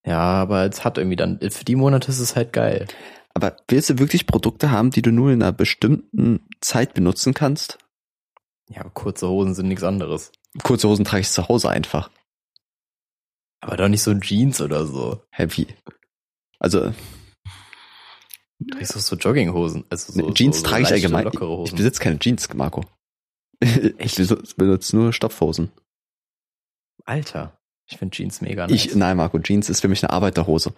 [0.06, 2.86] Ja, aber es hat irgendwie dann, für die Monate ist es halt geil.
[3.32, 7.78] Aber willst du wirklich Produkte haben, die du nur in einer bestimmten Zeit benutzen kannst?
[8.68, 10.30] Ja, kurze Hosen sind nichts anderes.
[10.62, 12.10] Kurze Hosen trage ich zu Hause einfach.
[13.60, 15.22] Aber doch nicht so Jeans oder so.
[15.30, 15.66] Heavy.
[16.58, 16.92] Also
[18.60, 19.84] Du trägst doch so Jogginghosen.
[19.90, 21.26] Also so, Jeans so, so trage ich allgemein.
[21.26, 21.76] Ich Hosen.
[21.76, 22.84] besitze keine Jeans, Marco.
[23.60, 24.16] Ich
[24.56, 25.70] benutze nur Stoffhosen.
[27.04, 27.58] Alter,
[27.90, 28.86] ich finde Jeans mega nice.
[28.86, 30.72] Ich, nein, Marco, Jeans ist für mich eine Arbeiterhose.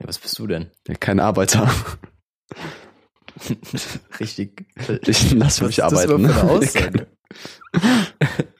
[0.00, 0.70] ja, was bist du denn?
[1.00, 1.70] Kein Arbeiter.
[4.20, 4.66] Richtig.
[5.06, 6.24] Ich lass für Was mich das arbeiten.
[6.24, 7.06] überhaupt für eine Aussage?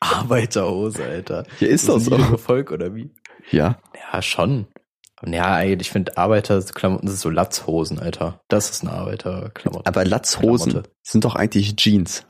[0.00, 1.46] Arbeiterhose, Alter.
[1.58, 2.36] Hier ist das das so.
[2.38, 3.10] Volk oder wie?
[3.50, 3.80] Ja.
[4.12, 4.66] Ja, schon.
[5.26, 8.40] Ja, eigentlich, ich finde Arbeiterklamotten sind so Latzhosen, Alter.
[8.49, 9.87] Das ist eine Arbeiterklamotte.
[9.87, 10.90] Aber Latzhosen Klamotte.
[11.02, 12.26] sind doch eigentlich Jeans.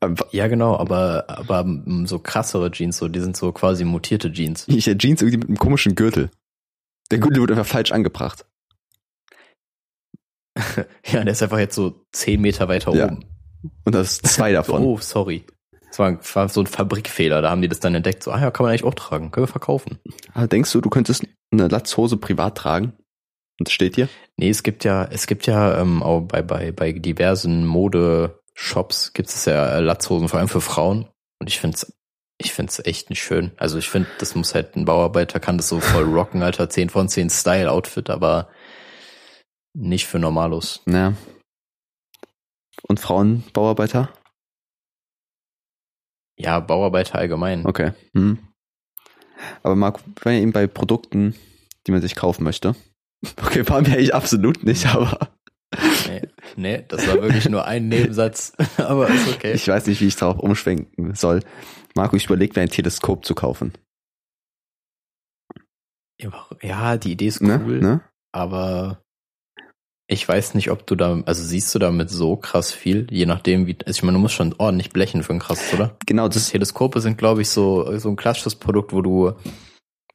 [0.00, 4.32] Aber Ja, genau, aber, aber mm, so krassere Jeans, so, die sind so quasi mutierte
[4.32, 4.66] Jeans.
[4.68, 6.30] Ich Jeans irgendwie mit einem komischen Gürtel.
[7.10, 8.44] Der Gürtel wird einfach falsch angebracht.
[11.06, 13.06] Ja, der ist einfach jetzt so zehn Meter weiter Ja.
[13.06, 13.24] oben.
[13.84, 14.82] Und das ist zwei davon.
[14.82, 15.44] Oh, sorry.
[15.88, 18.22] Das war, war so ein Fabrikfehler, da haben die das dann entdeckt.
[18.22, 19.98] So, ah ja, kann man eigentlich auch tragen, können wir verkaufen.
[20.34, 22.92] Aber denkst du, du könntest eine Latzhose privat tragen?
[23.58, 24.08] Und es steht hier?
[24.36, 29.28] Nee, es gibt ja, es gibt ja ähm, auch bei, bei, bei diversen Modeshops gibt
[29.28, 31.08] es ja äh, Latzhosen, vor allem für Frauen.
[31.40, 31.92] Und ich find's,
[32.38, 33.50] ich find's echt nicht schön.
[33.56, 36.90] Also ich finde, das muss halt ein Bauarbeiter kann das so voll rocken, Alter, 10
[36.90, 38.48] von 10 Style-Outfit, aber
[39.74, 40.82] nicht für Normalos.
[40.86, 41.14] Ja.
[42.82, 44.10] Und Frauen, Bauarbeiter?
[46.38, 47.66] Ja, Bauarbeiter allgemein.
[47.66, 47.92] Okay.
[48.14, 48.38] Hm.
[49.62, 51.34] Aber waren ja eben bei Produkten,
[51.86, 52.74] die man sich kaufen möchte.
[53.44, 55.30] Okay, waren wir eigentlich absolut nicht, aber
[56.06, 56.22] Nee,
[56.56, 59.52] nee, das war wirklich nur ein Nebensatz, aber ist okay.
[59.54, 61.40] ich weiß nicht, wie ich darauf umschwenken soll.
[61.96, 63.72] Marco, ich überlege mir ein Teleskop zu kaufen.
[66.62, 67.60] ja, die Idee ist Ne?
[67.64, 68.00] cool, Ne?
[68.32, 69.02] aber
[70.10, 73.66] ich weiß nicht, ob du da, also siehst du damit so krass viel, je nachdem
[73.66, 75.96] wie, also ich meine, du musst schon ordentlich blechen für ein krasses, oder?
[76.06, 79.34] Genau, das Teleskope sind, glaube ich, so, so ein klassisches Produkt, wo du,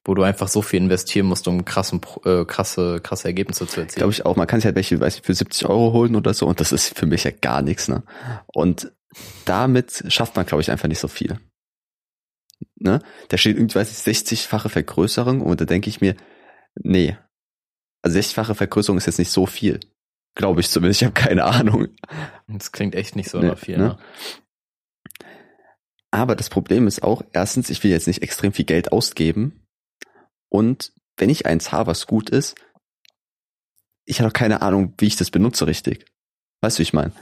[0.04, 4.00] wo du einfach so viel investieren musst, um krassen, äh, krasse, krasse Ergebnisse zu erzielen.
[4.00, 4.36] glaube ich auch.
[4.36, 6.72] Man kann sich halt welche, weiß ich, für 70 Euro holen oder so und das
[6.72, 8.02] ist für mich ja gar nichts, ne?
[8.48, 8.92] Und
[9.46, 11.38] damit schafft man, glaube ich, einfach nicht so viel.
[12.80, 13.00] Ne?
[13.30, 16.16] Da steht irgendwie, weiß ich, 60-fache Vergrößerung und da denke ich mir,
[16.76, 17.16] nee.
[18.04, 19.80] Also 60-fache Vergrößerung ist jetzt nicht so viel.
[20.36, 21.88] Glaube ich zumindest, ich habe keine Ahnung.
[22.48, 23.84] Das klingt echt nicht so Nee, viel, ne?
[23.84, 23.98] ne?
[26.12, 29.66] Aber das Problem ist auch, erstens, ich will jetzt nicht extrem viel Geld ausgeben.
[30.50, 32.56] Und wenn ich eins habe, was gut ist,
[34.06, 36.06] ich habe auch keine Ahnung, wie ich das benutze richtig.
[36.62, 37.14] Weißt du, wie ich meine?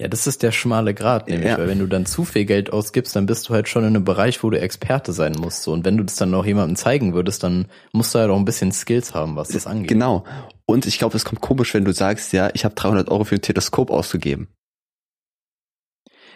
[0.00, 1.58] Ja, das ist der schmale Grat, nämlich, Ja.
[1.58, 4.04] weil wenn du dann zu viel Geld ausgibst, dann bist du halt schon in einem
[4.04, 5.62] Bereich, wo du Experte sein musst.
[5.62, 5.72] So.
[5.72, 8.44] Und wenn du das dann noch jemandem zeigen würdest, dann musst du halt auch ein
[8.44, 9.88] bisschen Skills haben, was das angeht.
[9.88, 10.24] Genau.
[10.66, 13.36] Und ich glaube, es kommt komisch, wenn du sagst, ja, ich habe 300 Euro für
[13.36, 14.48] ein Teleskop ausgegeben.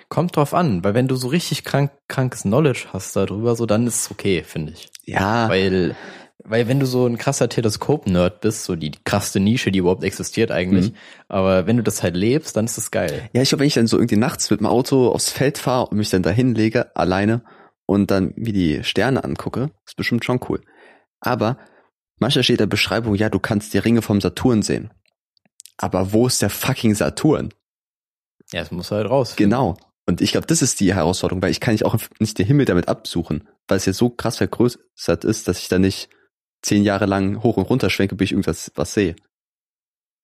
[0.09, 3.87] Kommt drauf an, weil wenn du so richtig krank, krankes Knowledge hast darüber, so dann
[3.88, 4.88] ist es okay, finde ich.
[5.05, 5.97] Ja, Weil,
[6.49, 10.51] weil wenn du so ein krasser Teleskop-Nerd bist, so die krasse Nische, die überhaupt existiert
[10.51, 10.97] eigentlich, Mhm.
[11.29, 13.29] aber wenn du das halt lebst, dann ist das geil.
[13.33, 15.87] ja, ich glaube, wenn ich dann so irgendwie nachts mit dem Auto aufs Feld fahre
[15.89, 17.43] und mich dann da hinlege, alleine,
[17.89, 20.61] und dann mir die Sterne angucke, ist bestimmt schon cool.
[21.21, 21.57] Aber
[22.19, 24.91] manchmal steht in der Beschreibung, ja, du kannst die Ringe vom Saturn sehen.
[25.77, 27.51] Aber wo ist der fucking Saturn?
[28.53, 29.37] Ja, es muss halt raus.
[29.37, 29.77] Genau.
[30.05, 32.65] Und ich glaube, das ist die Herausforderung, weil ich kann nicht auch nicht den Himmel
[32.67, 36.09] damit absuchen, weil es ja so krass vergrößert ist, dass ich da nicht
[36.62, 39.16] zehn Jahre lang hoch und runter schwenke, bis ich irgendwas was sehe.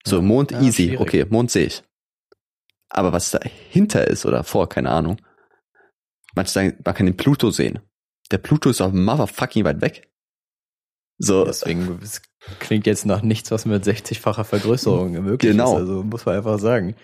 [0.05, 0.23] So, Ja.
[0.23, 1.01] Mond Ja, easy, schwierig.
[1.01, 1.83] okay, Mond sehe ich.
[2.89, 5.21] Aber was dahinter ist oder vor, keine Ahnung.
[6.35, 7.81] Manche sagen, man kann den Pluto sehen.
[8.31, 10.11] Der Pluto ist auch motherfucking weit weg.
[11.19, 12.23] So, Deswegen es
[12.59, 15.75] klingt jetzt nach nichts, was mit 60-facher Vergrößerung möglich Genau.
[15.75, 15.81] ist.
[15.81, 16.95] Also muss man einfach sagen.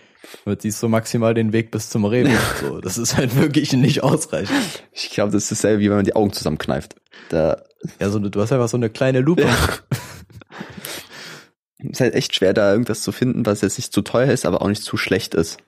[0.44, 2.30] Du siehst so maximal den Weg bis zum Rewe.
[2.60, 4.50] So, das ist halt wirklich nicht ausreichend.
[4.92, 6.96] ich glaube, das ist dasselbe, wie wenn man die Augen zusammenkneift.
[7.28, 7.62] Da
[8.00, 9.46] Ja, so, du hast einfach so eine kleine Lupe.
[11.78, 14.62] ist halt echt schwer, da irgendwas zu finden, was jetzt nicht zu teuer ist, aber
[14.62, 15.58] auch nicht zu schlecht ist.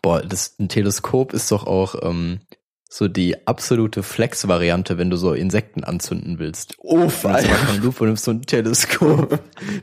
[0.00, 2.40] Boah, das, ein Teleskop ist doch auch ähm,
[2.88, 6.74] so die absolute Flex-Variante, wenn du so Insekten anzünden willst.
[6.78, 9.40] Uff, nimmst aber keine Lupe, du nimmst so ein Teleskop.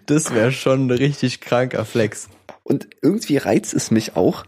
[0.08, 2.30] Das wäre schon ein richtig kranker Flex.
[2.64, 4.44] Und irgendwie reizt es mich auch,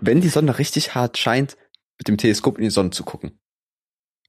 [0.00, 1.56] wenn die Sonne richtig hart scheint,
[1.98, 3.38] mit dem Teleskop in die Sonne zu gucken.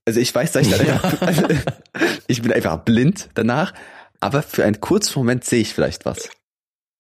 [0.06, 1.02] Also ich weiß, dass ich, Ja.
[1.02, 1.64] einfach,
[2.28, 3.74] ich bin einfach blind danach,
[4.20, 6.30] aber für einen kurzen Moment sehe ich vielleicht was.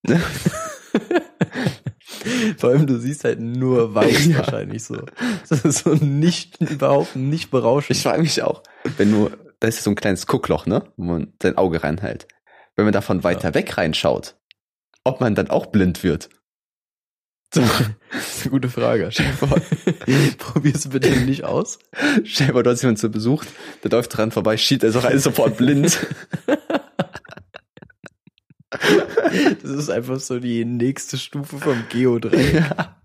[2.58, 4.38] Vor allem, du siehst halt nur weiß Ja.
[4.40, 4.98] wahrscheinlich so.
[5.50, 7.98] Das ist so nicht, überhaupt nicht berauschend.
[7.98, 8.64] Ich frage mich auch,
[8.98, 9.30] wenn du,
[9.60, 12.28] da ist ja so ein kleines Guckloch, ne, wo man sein Auge reinhält.
[12.76, 14.36] Wenn man davon weiter weg reinschaut,
[15.04, 16.30] ob man dann auch blind wird.
[17.54, 17.62] So,
[18.12, 19.10] Das ist eine gute Frage.
[20.38, 21.80] Probier's bitte nicht aus.
[22.54, 23.48] mal, du hast jemanden so besucht,
[23.84, 26.00] der läuft dran vorbei, schiebt er so rein, ist sofort blind.
[29.62, 32.54] Das ist einfach so die nächste Stufe vom Geodreieck.
[32.54, 32.98] ja.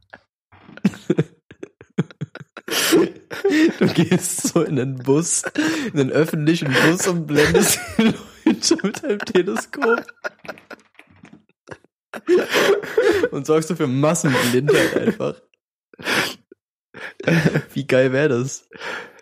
[3.79, 5.43] Du gehst so in einen Bus,
[5.93, 10.05] in einen öffentlichen Bus und blendest die Leute mit deinem Teleskop.
[13.31, 15.41] Und sorgst du für Massenblindheit einfach.
[17.73, 18.69] Wie geil wäre das?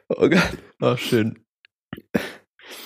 [0.09, 0.57] Oh Gott.
[0.81, 1.44] Ach, schön.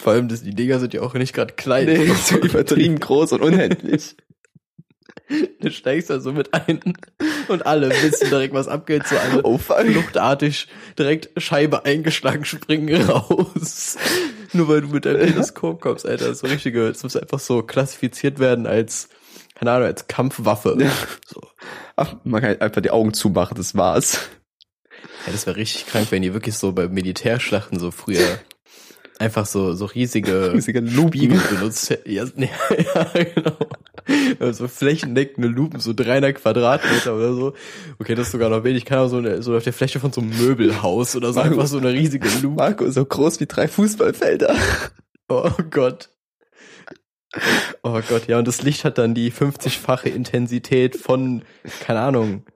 [0.01, 1.87] Vor allem, das, die Dinger sind ja auch nicht gerade klein.
[1.87, 4.17] Nee, so übertrieben groß und unendlich.
[5.61, 6.81] Du steigst da so mit ein
[7.49, 9.07] und alle wissen direkt, was abgeht.
[9.07, 13.99] So alle Oh fluchtartig direkt Scheibe eingeschlagen springen raus.
[14.55, 16.29] Nur weil du mit deinem Teleskop kommst, Alter.
[16.29, 19.11] Das ist so richtige, das muss einfach so klassifiziert werden als,
[19.55, 20.77] keine Ahnung, als Kampfwaffe.
[20.81, 20.91] Ja.
[21.27, 21.43] So.
[21.97, 24.31] Ach, man kann einfach die Augen zumachen, das war's.
[25.27, 28.39] Ja, das wäre richtig krank, wenn die wirklich so bei Militärschlachten so früher
[29.19, 31.41] einfach so, so riesige, Riesige Lupen.
[31.51, 32.11] Benutzt hätten.
[32.11, 32.51] Ja, nee,
[32.95, 34.53] ja, genau.
[34.53, 37.55] So flächendeckende Lupen, so 300 Quadratmeter oder so.
[37.99, 38.85] Okay, das ist sogar noch wenig.
[38.85, 41.67] Kann auch so, eine, so auf der Fläche von so einem Möbelhaus oder so einfach
[41.67, 42.57] so eine riesige Lupe.
[42.57, 44.57] Marco, so groß wie drei Fußballfelder.
[45.29, 46.09] Oh Gott.
[47.83, 51.43] Oh Gott, ja, und das Licht hat dann die 50-fache Intensität von,
[51.81, 52.47] keine Ahnung,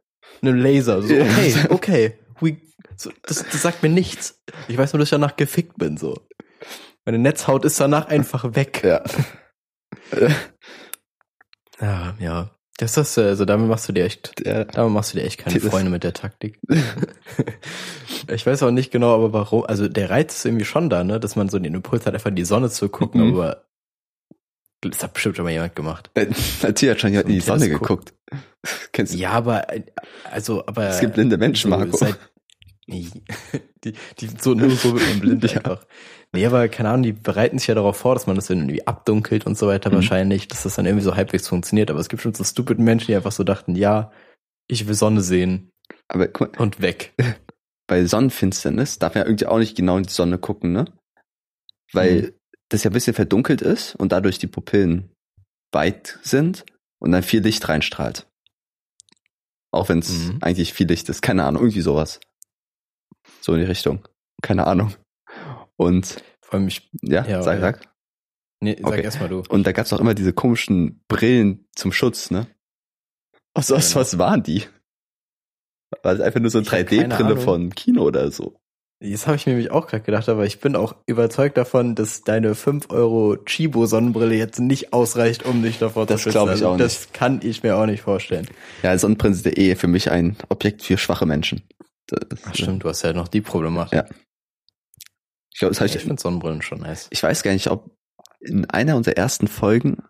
[0.41, 1.03] einem Laser.
[1.03, 2.13] So, okay, okay.
[2.41, 2.57] We,
[2.97, 4.43] so, das, das sagt mir nichts.
[4.69, 6.17] Ich weiß nur, dass ich danach gefickt bin, so.
[7.05, 8.83] Meine Netzhaut ist danach einfach weg.
[8.85, 9.03] Ja.
[11.81, 12.51] Ja, ja.
[12.79, 15.59] Das ist, also damit machst du dir echt, Der, damit machst du dir echt keine
[15.59, 16.59] Das- Freunde mit der Taktik.
[18.29, 21.21] ich weiß auch nicht genau, aber warum, also der Reiz ist irgendwie schon da, ne,
[21.21, 23.35] dass man so den Impuls hat, einfach in die Sonne zu gucken, Mhm.
[23.35, 23.65] aber
[24.81, 26.11] das hat bestimmt schon mal jemand gemacht.
[26.15, 26.27] äh,
[26.63, 28.15] Natürlich hat schon jemand in die Sonne geguckt.
[28.93, 29.19] Kennst du?
[29.19, 29.83] Ja, aber, äh,
[30.31, 30.89] also, aber.
[30.89, 31.97] Es gibt blinde Menschen, Marco.
[31.97, 32.19] seit-.
[33.85, 35.57] Die, die so, nur so wird man blind Ja.
[35.59, 35.85] einfach.
[36.33, 38.87] Nee, aber keine Ahnung, die bereiten sich ja darauf vor, dass man das dann irgendwie
[38.87, 39.95] abdunkelt und so weiter Mhm.
[39.97, 41.91] wahrscheinlich, dass das dann irgendwie so halbwegs funktioniert.
[41.91, 44.11] Aber es gibt schon so stupid Menschen, die einfach so dachten, ja,
[44.69, 45.71] ich will Sonne sehen
[46.09, 47.13] Aber guck mal, und weg.
[47.89, 50.85] bei Sonnenfinsternis darf man ja irgendwie auch nicht genau in die Sonne gucken, ne?
[51.93, 52.33] Weil Mhm.
[52.71, 55.11] das ja ein bisschen verdunkelt ist und dadurch die Pupillen
[55.73, 56.65] weit sind
[57.01, 58.27] und dann viel Licht reinstrahlt.
[59.71, 60.39] Auch wenn es Mhm.
[60.41, 61.21] eigentlich viel Licht ist.
[61.23, 62.21] Keine Ahnung, irgendwie sowas.
[63.43, 64.07] So in die Richtung.
[64.43, 64.95] Keine Ahnung.
[65.77, 67.61] Und Vor allem, ich, ja, Ja, sag, ja.
[67.61, 67.81] sag.
[68.61, 69.03] nee, sag Okay.
[69.03, 69.43] erst mal du.
[69.49, 72.47] Und da gab's auch immer diese komischen Brillen zum Schutz, ne?
[73.55, 74.01] Was, was, Genau.
[74.01, 74.63] was waren die?
[76.03, 77.39] War das einfach nur so eine Ich hab keine 3D-Brille Ahnung.
[77.45, 78.59] von Kino oder so?
[79.01, 82.23] Das habe ich mir nämlich auch gerade gedacht, aber ich bin auch überzeugt davon, dass
[82.23, 86.33] deine 5 Euro Chibo Sonnenbrille jetzt nicht ausreicht, um dich davor Das zu schützen.
[86.35, 88.47] glaub ich also, auch Das kann ich mir auch nicht vorstellen.
[88.85, 91.63] Ja, Sonnenbrille ist eh für mich ein Objekt für schwache Menschen.
[92.45, 93.93] Ach stimmt, du hast ja noch die Problematik.
[93.93, 94.05] Ja.
[95.53, 97.09] Ich glaube, das habe ich ich, finde Sonnenbrillen schon nice.
[97.11, 97.97] ich weiß gar nicht, ob
[98.41, 100.03] in einer unserer ersten Folgen,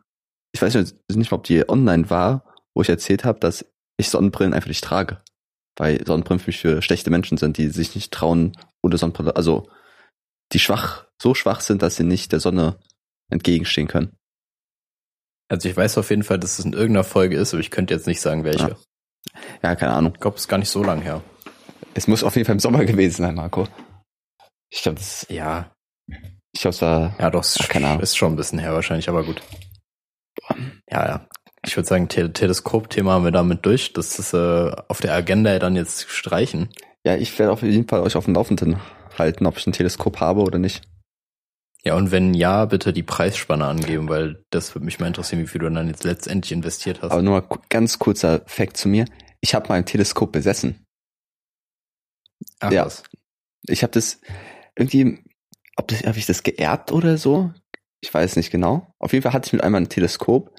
[0.52, 3.64] ich weiß nicht mal, ob die online war, wo ich erzählt habe, dass
[3.98, 5.22] ich Sonnenbrillen einfach nicht trage.
[5.76, 9.68] Weil Sonnenbrillen für mich für schlechte Menschen sind, die sich nicht trauen, ohne Sonnenbrille, also
[10.52, 12.78] die schwach, so schwach sind, dass sie nicht der Sonne
[13.30, 14.16] entgegenstehen können.
[15.48, 17.94] Also ich weiß auf jeden Fall, dass es in irgendeiner Folge ist, aber ich könnte
[17.94, 18.68] jetzt nicht sagen, welche.
[18.68, 18.76] Ja.
[19.62, 20.12] Ja, keine Ahnung.
[20.14, 21.22] Ich glaube, es ist gar nicht so lang her.
[21.94, 23.68] Es muss auf jeden Fall im Sommer gewesen sein, Marco.
[24.70, 25.70] Ich glaube, das, Ja,
[26.54, 28.00] ich glaube, es war, ja doch, Ach, keine Ahnung.
[28.00, 29.42] ist schon ein bisschen her wahrscheinlich, aber gut.
[30.90, 31.26] Ja, ja.
[31.64, 33.92] Ich würde sagen, Te Teleskop-Thema haben wir damit durch.
[33.92, 36.70] Das ist äh, auf der Agenda dann jetzt streichen.
[37.04, 38.80] ja, ich werde auf jeden Fall euch auf dem Laufenden
[39.18, 40.82] halten, ob ich ein Teleskop habe oder nicht.
[41.84, 45.46] Ja, und wenn ja, bitte die Preisspanne angeben, weil das würde mich mal interessieren, wie
[45.46, 47.12] viel du dann jetzt letztendlich investiert hast.
[47.12, 49.04] Aber nur mal ganz kurzer Fact zu mir.
[49.40, 50.84] Ich habe mal ein Teleskop besessen.
[52.60, 52.86] Ach, ja.
[52.86, 53.02] was.
[53.66, 54.20] Ich habe das
[54.76, 55.24] irgendwie,
[55.76, 57.52] ob das, habe ich das geerbt oder so?
[58.00, 58.92] Ich weiß nicht genau.
[58.98, 60.54] Auf jeden Fall hatte ich mit einmal ein Teleskop.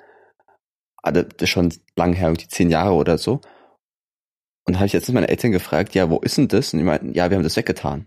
[1.02, 3.42] Ah, das ist schon lang her, irgendwie zehn Jahre oder so.
[4.66, 6.72] Und da habe ich jetzt meine Eltern gefragt, ja, wo ist denn das?
[6.72, 8.06] Und die meinten, ja, wir haben das weggetan.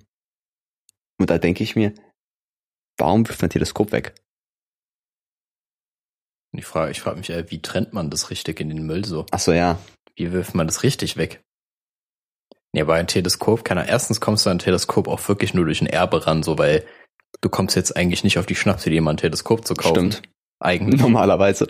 [1.19, 1.93] Und da denke ich mir,
[2.97, 4.15] warum wirft man ein Teleskop weg?
[6.53, 9.27] Und ich frage, ich frage mich, wie trennt man das richtig in den Müll so?
[9.31, 9.79] Ach so, ja.
[10.15, 11.45] Wie wirft man das richtig weg?
[12.77, 15.65] Ja, bei einem Teleskop kann er, erstens kommst du an ein Teleskop auch wirklich nur
[15.65, 16.85] durch ein Erbe ran, so weil
[17.41, 20.13] du kommst jetzt eigentlich nicht auf die Schnapsidee, mal ein Teleskop zu kaufen.
[20.13, 20.23] Stimmt.
[20.61, 21.01] Eigentlich.
[21.01, 21.69] Normalerweise.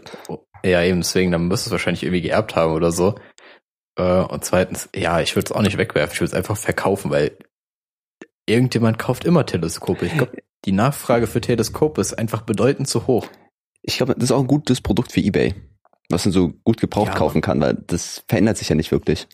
[0.64, 3.14] Ja, eben, deswegen, dann müsst du es wahrscheinlich irgendwie geerbt haben oder so.
[3.97, 7.12] Äh, Und zweitens, ja, ich würde es auch nicht wegwerfen, ich würde es einfach verkaufen,
[7.12, 7.38] weil
[8.47, 10.07] irgendjemand kauft immer Teleskope.
[10.07, 13.29] Ich glaube, die Nachfrage für Teleskope ist einfach bedeutend zu hoch.
[13.83, 15.55] Ich glaube, das ist auch ein gutes Produkt für Ebay,
[16.09, 19.29] was man so gut gebraucht Ja, kaufen kann, weil das verändert sich ja nicht wirklich.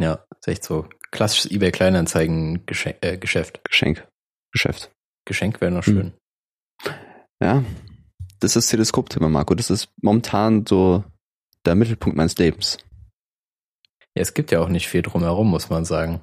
[0.00, 3.60] Ja, ist echt so klassisches eBay Kleinanzeigen Geschenk, äh, Geschäft.
[3.64, 4.06] Geschenk.
[4.52, 4.90] Geschäft.
[5.26, 5.94] Geschenk wäre noch Hm.
[5.94, 6.94] schön.
[7.40, 7.64] Ja.
[8.40, 9.54] Das ist das Teleskopthema, Marco.
[9.54, 11.04] Das ist momentan so
[11.64, 12.78] der Mittelpunkt meines Lebens.
[14.16, 16.22] Ja, es gibt ja auch nicht viel drumherum, muss man sagen.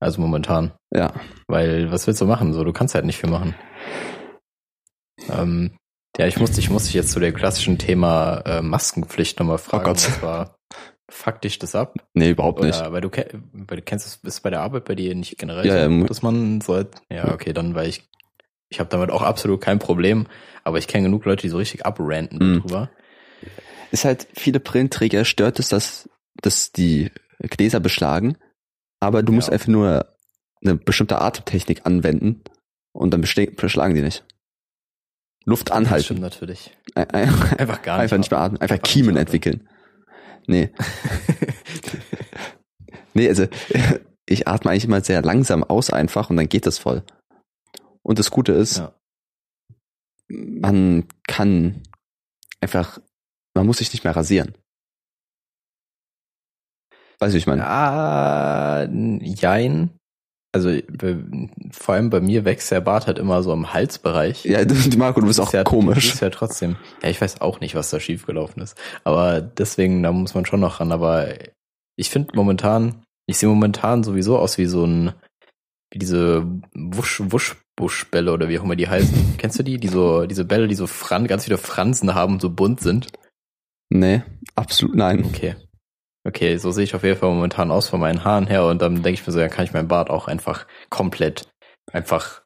[0.00, 0.72] Also momentan.
[0.92, 1.12] Ja.
[1.46, 2.52] Weil, was willst du machen?
[2.54, 3.54] So, du kannst halt nicht viel machen.
[5.28, 5.76] Ähm,
[6.16, 9.84] ja, ich musste, ich musste dich jetzt zu der klassischen Thema äh, Maskenpflicht nochmal fragen.
[9.84, 9.96] Gott.
[9.96, 10.56] Was war,
[11.10, 11.94] fuck dich das ab?
[12.14, 12.80] Nee, überhaupt nicht.
[12.80, 15.66] Oder, weil du, weil du kennst es, ist bei der Arbeit bei dir nicht generell
[15.66, 18.08] Ja, so, ja, dass man so, ja, okay, dann, weil ich,
[18.68, 20.26] ich habe damit auch absolut kein Problem,
[20.64, 22.58] aber ich kenne genug Leute, die so richtig abranten Mhm.
[22.58, 22.90] darüber.
[23.90, 26.08] Ist halt, viele Brillenträger stört es, dass,
[26.42, 28.36] dass die Gläser beschlagen,
[29.00, 29.54] aber du musst Ja.
[29.54, 30.06] einfach nur
[30.62, 32.42] eine bestimmte Atemtechnik anwenden
[32.92, 34.24] und dann beschlagen die nicht.
[35.46, 36.04] Luft Das anhalten.
[36.04, 36.76] stimmt natürlich.
[36.94, 38.02] Ein- ein- Einfach gar nicht.
[38.04, 39.68] einfach nicht mehr atmen, einfach Einfach Kiemen entwickeln.
[40.46, 40.70] Nee.
[43.14, 43.46] nee, also
[44.26, 47.02] ich atme eigentlich immer sehr langsam aus einfach und dann geht das voll.
[48.02, 48.94] Und das Gute ist, Ja.
[50.28, 51.82] man kann
[52.60, 53.00] einfach,
[53.54, 54.54] man muss sich nicht mehr rasieren.
[57.18, 57.66] Weißt du, wie ich meine?
[57.66, 58.84] Ah,
[59.20, 59.90] jein.
[60.52, 60.76] Also
[61.70, 64.44] vor allem bei mir wächst der Bart halt immer so im Halsbereich.
[64.44, 66.12] Ja, du, Marco, du bist auch ja, komisch.
[66.12, 66.76] ist ja trotzdem.
[67.02, 68.76] Ja, ich weiß auch nicht, was da schiefgelaufen ist.
[69.04, 70.90] Aber deswegen, da muss man schon noch ran.
[70.90, 71.28] Aber
[71.96, 75.12] ich finde momentan, ich sehe momentan sowieso aus wie so ein,
[75.92, 79.34] wie diese Wusch, Wuschbuschbälle oder wie auch immer die heißen.
[79.38, 79.78] Kennst du die?
[79.78, 83.06] Die so, diese Bälle, die so Fran, ganz viele Fransen haben und so bunt sind.
[83.88, 84.22] Nee,
[84.56, 85.24] absolut nein.
[85.24, 85.54] Okay.
[86.26, 88.96] Okay, so sehe ich auf jeden Fall momentan aus von meinen Haaren her und dann
[89.02, 91.48] denke ich mir so, dann kann ich meinen Bart auch einfach komplett
[91.92, 92.42] einfach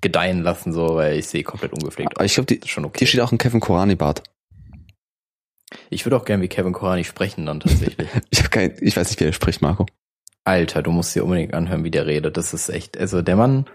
[0.00, 3.00] gedeihen lassen, so, weil ich sehe komplett ungepflegt Aber ich glaube, Das ist schon okay.
[3.00, 4.22] dir steht auch ein Kevin Korani Bart.
[5.90, 8.08] Ich würde auch gern wie Kevin Korani sprechen dann tatsächlich.
[8.30, 9.86] Ich habe kein, ich weiß nicht, wie er spricht, Marco.
[10.44, 12.38] Alter, du musst dir unbedingt anhören, wie der redet.
[12.38, 13.68] Das ist echt, also der Mann,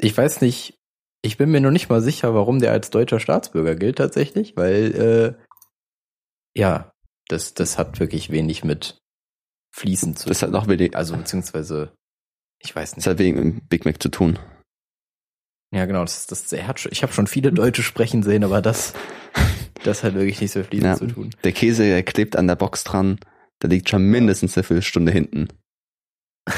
[0.00, 0.74] ich weiß nicht,
[1.22, 5.36] ich bin mir noch nicht mal sicher, warum der als deutscher Staatsbürger gilt tatsächlich, weil,
[5.36, 6.92] äh, ja,
[7.28, 8.98] das, das hat wirklich wenig mit
[9.74, 11.92] Fließen zu Das hat noch wenig, Also beziehungsweise,
[12.58, 13.06] ich weiß das nicht.
[13.06, 14.38] hat wegen Big Mac zu tun.
[15.70, 18.62] Ja, genau, das, das, er hat schon, ich habe schon viele Deutsche sprechen sehen, aber
[18.62, 18.94] das,
[19.84, 20.96] das hat wirklich nichts mit Fließen Ja.
[20.96, 21.30] zu tun.
[21.44, 23.20] Der Käse, der klebt an der Box dran.
[23.60, 25.48] Der liegt schon mindestens eine Viertelstunde hinten.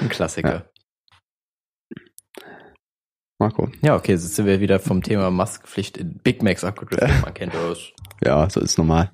[0.00, 0.68] Ein Klassiker.
[3.38, 3.70] Marco.
[3.82, 7.20] Ja, okay, jetzt sind wir wieder vom Thema Maskenpflicht in Big Macs abgedriftet.
[7.22, 7.78] Man kennt das.
[8.24, 9.12] Ja, so ist normal.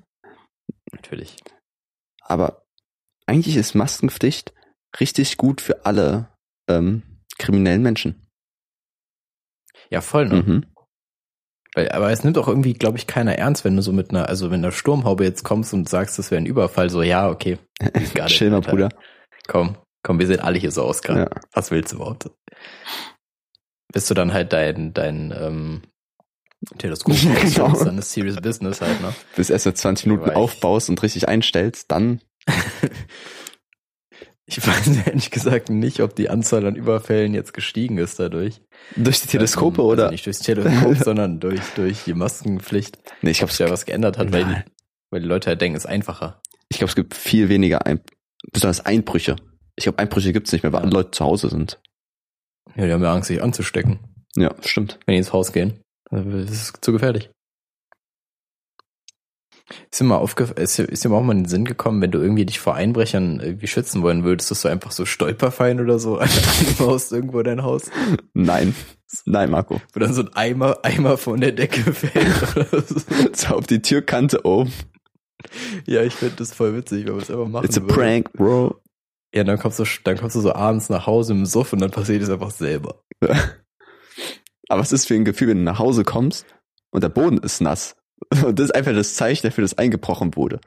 [0.93, 1.35] Natürlich.
[2.21, 2.65] Aber
[3.25, 4.53] eigentlich ist Maskenpflicht
[4.99, 6.29] richtig gut für alle
[6.69, 7.03] ähm,
[7.37, 8.27] kriminellen Menschen.
[9.89, 10.43] Ja, voll, ne?
[10.43, 10.65] Mhm.
[11.75, 14.29] Weil, aber es nimmt auch irgendwie, glaube ich, keiner ernst, wenn du so mit einer,
[14.29, 17.57] also wenn einer Sturmhaube jetzt kommst und sagst, das wäre ein Überfall, so, ja, okay.
[17.81, 18.61] it, Chill mal.
[18.61, 18.89] Bruder.
[19.47, 21.21] Komm, komm, wir sehen alle hier so aus gerade.
[21.21, 21.41] Ja.
[21.51, 22.29] Was willst du überhaupt?
[23.91, 25.81] Bis du dann halt dein, dein ähm,
[26.77, 27.33] Teleskop Genau.
[27.35, 29.13] ausstellst, dann ist Serious Business halt, ne?
[29.35, 32.21] Bis erst mal 20 Minuten ich- aufbaust und richtig einstellst, dann
[34.45, 38.61] Ich weiß ehrlich gesagt nicht, ob die Anzahl an Überfällen jetzt gestiegen ist dadurch.
[38.97, 40.03] durch die Teleskope Ähm, oder?
[40.03, 43.85] Also nicht durchs Teleskop, sondern durch, durch die Maskenpflicht, nee, ich glaube, sich ja was
[43.85, 44.55] geändert hat, weil die,
[45.11, 46.41] weil die Leute halt denken, es ist einfacher.
[46.67, 48.01] ich glaube, es gibt viel weniger, ein
[48.51, 49.37] besonders Einbrüche.
[49.77, 50.85] Ich glaube, Einbrüche gibt's nicht mehr, weil Ja.
[50.87, 51.79] alle Leute zu Hause sind.
[52.75, 53.99] Ja, die haben ja Angst, sich anzustecken,
[54.35, 54.99] Ja, stimmt.
[55.05, 55.79] wenn die ins Haus gehen.
[56.13, 57.29] Das ist zu gefährlich.
[59.91, 62.01] Ist dir mal aufgef ist, dir- ist dir mal auch mal in den Sinn gekommen,
[62.01, 65.79] wenn du irgendwie dich vor Einbrechern irgendwie schützen wollen würdest, dass du einfach so Stolperfallen
[65.79, 67.89] oder so anbaust irgendwo in dein Haus,
[68.33, 68.75] Nein.
[69.25, 69.79] Nein, Marco.
[69.93, 72.99] wo dann so ein Eimer, Eimer von der Decke fällt oder so.
[73.33, 74.73] So auf die Türkante oben.
[75.85, 77.93] Ja, ich finde das voll witzig, wenn man es einfach machen It's a würde.
[77.93, 78.79] prank, bro.
[79.33, 81.91] Ja, dann kommst du, dann kommst du so abends nach Hause im Suff und dann
[81.91, 83.03] passiert es einfach selber.
[84.73, 86.47] Aber was ist für ein Gefühl, wenn du nach Hause kommst
[86.89, 87.95] und der Boden ist nass?
[88.43, 90.59] Und das ist einfach das Zeichen dafür, dass eingebrochen wurde.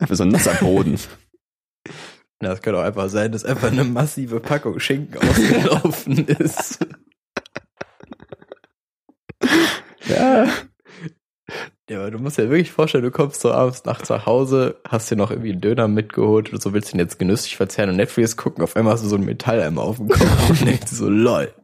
[0.00, 0.98] Einfach so ein nasser Boden.
[2.40, 6.84] Das könnte auch einfach sein, dass einfach eine massive Packung Schinken ausgelaufen ist.
[10.08, 10.48] ja.
[11.88, 15.08] Ja, aber du musst dir wirklich vorstellen, du kommst so abends nachts nach Hause, hast
[15.08, 18.36] dir noch irgendwie einen Döner mitgeholt oder so, willst den jetzt genüsslich verzehren und Netflix
[18.36, 21.54] gucken, auf einmal hast du so ein Metalleimer auf dem Kopf und denkst so, lol.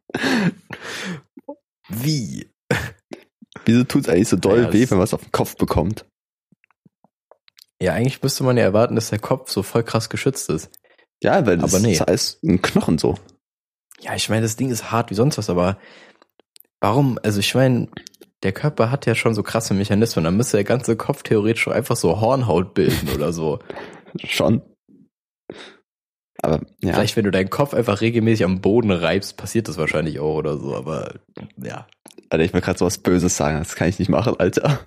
[1.88, 2.48] Wie?
[3.64, 6.04] Wieso tut's eigentlich so doll Ja, weh, das- wenn man was auf den Kopf bekommt?
[7.80, 10.70] Ja, eigentlich müsste man ja erwarten, dass der Kopf so voll krass geschützt ist.
[11.22, 11.92] Ja, weil das Aber nee.
[11.92, 13.16] ist alles ein Knochen so.
[14.00, 15.78] Ja, ich meine, das Ding ist hart wie sonst was, aber
[16.80, 17.88] warum, also ich meine,
[18.42, 21.72] der Körper hat ja schon so krasse Mechanismen, dann müsste der ganze Kopf theoretisch schon
[21.72, 23.58] einfach so Hornhaut bilden oder so.
[24.24, 24.62] Schon.
[26.42, 30.20] Aber ja, Vielleicht, wenn du deinen Kopf einfach regelmäßig am Boden reibst, passiert das wahrscheinlich
[30.20, 31.14] auch oder so, aber
[31.62, 31.86] ja,
[32.30, 34.80] Alter, ich will gerade sowas Böses sagen, das kann ich nicht machen, Alter.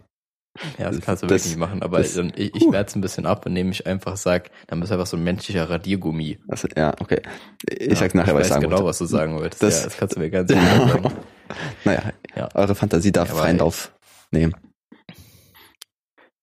[0.77, 3.01] ja, das kannst du Das- wirklich nicht machen, aber das- ich, ich werde es ein
[3.01, 6.39] bisschen ab, indem ich einfach sag, dann bist du einfach so ein menschlicher Radiergummi.
[6.47, 7.21] Also, ja, okay.
[7.69, 8.85] Ich Ja, sag nachher, was ich weiß sagen genau, wollte.
[8.89, 9.61] was du sagen wolltest.
[9.63, 11.11] Das- ja, das kannst du mir ganz genau sagen.
[11.83, 12.01] Naja,
[12.35, 12.49] Ja.
[12.53, 13.57] eure Fantasie darf freien.
[13.57, 13.93] Lauf
[14.31, 14.53] nehmen.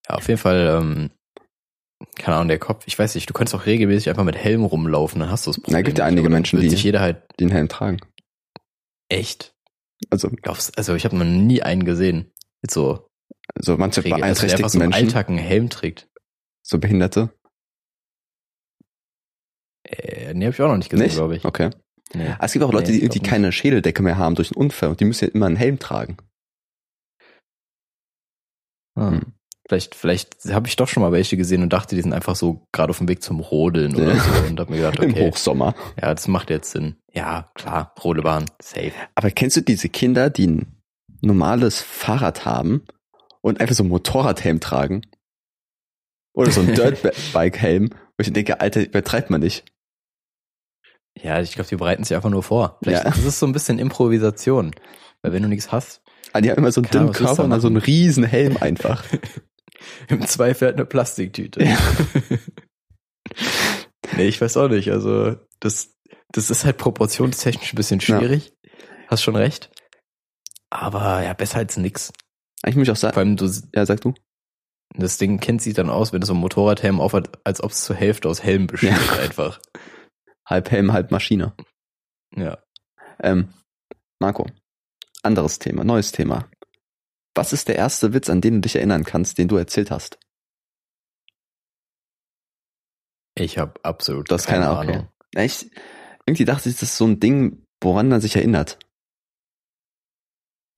[0.08, 1.10] Ja, auf jeden Fall, ähm,
[2.18, 5.20] keine Ahnung, der Kopf, ich weiß nicht, du könntest auch regelmäßig einfach mit Helm rumlaufen,
[5.20, 5.74] dann hast du das Problem.
[5.78, 7.98] Na, gibt ja einige Menschen, die- sich jeder halt Den Helm tragen.
[9.08, 9.54] echt.
[10.10, 12.30] Also, Glaubst, also ich habe noch nie einen gesehen,
[12.62, 13.08] jetzt so,
[13.58, 16.08] so manche regel- also der einfach beeinträchtigten so im Menschen, Alltag einen Helm trägt.
[16.62, 17.30] so Behinderte.
[19.84, 21.44] Äh, nee, habe ich auch noch nicht gesehen, glaube ich.
[21.44, 21.70] Okay.
[22.14, 22.28] Nee.
[22.28, 24.90] Ah, Es gibt auch Leute, Nee, die glaub keine Schädeldecke mehr haben durch einen Unfall
[24.90, 26.16] und die müssen ja immer einen Helm tragen.
[28.94, 29.10] Ah.
[29.10, 29.32] Hm.
[29.68, 32.66] Vielleicht, vielleicht habe ich doch schon mal welche gesehen und dachte, die sind einfach so
[32.72, 34.20] gerade auf dem Weg zum Rodeln oder Ja.
[34.20, 35.74] so und habe mir gedacht, Im okay, Hochsommer.
[36.00, 36.96] ja, das macht jetzt Sinn.
[37.12, 38.92] Ja, klar, Rodelbahn, safe.
[39.14, 40.76] Aber kennst du diese Kinder, die ein
[41.20, 42.82] normales Fahrrad haben
[43.42, 45.02] und einfach so einen Motorradhelm tragen?
[46.32, 49.64] Oder so ein Dirtbike-Helm, wo ich denke, Alter, übertreibt man nicht.
[51.20, 52.78] Ja, ich glaube, die bereiten sich einfach nur vor.
[52.82, 53.10] Vielleicht Ja.
[53.10, 54.70] das ist so ein bisschen Improvisation.
[55.20, 56.00] Weil wenn du nichts hast,
[56.32, 59.02] Ah, die haben immer so einen dünnen Körper und dann so einen riesen Helm einfach.
[60.08, 61.64] im Zweifel halt eine Plastiktüte.
[61.64, 61.78] Ja.
[64.16, 64.90] nee, ich weiß auch nicht.
[64.90, 65.94] Also, das,
[66.32, 68.52] das ist halt proportionstechnisch ein bisschen schwierig.
[69.08, 69.70] Hast schon recht.
[70.70, 72.12] Aber ja, besser als nix.
[72.62, 74.14] Eigentlich muss ich auch Vor sagen, allem, du, ja, sag du.
[74.94, 77.84] das Ding Kind sieht dann aus, wenn du so ein Motorradhelm aufhat, als ob es
[77.84, 79.18] zur Hälfte aus Helm besteht, Ja.
[79.20, 79.60] einfach.
[80.46, 81.54] Halb Helm, halb Maschine.
[82.34, 82.58] Ja.
[83.20, 83.52] Ähm,
[84.18, 84.46] Marco,
[85.22, 86.48] anderes Thema, neues Thema.
[87.38, 90.18] Was ist der erste Witz, an den du dich erinnern kannst, den du erzählt hast?
[93.36, 94.92] Ich habe absolut Das keine keine, okay.
[94.94, 95.08] Ahnung.
[95.36, 95.70] Ja, ich,
[96.26, 98.80] irgendwie dachte ich, das ist so ein Ding, woran man sich erinnert.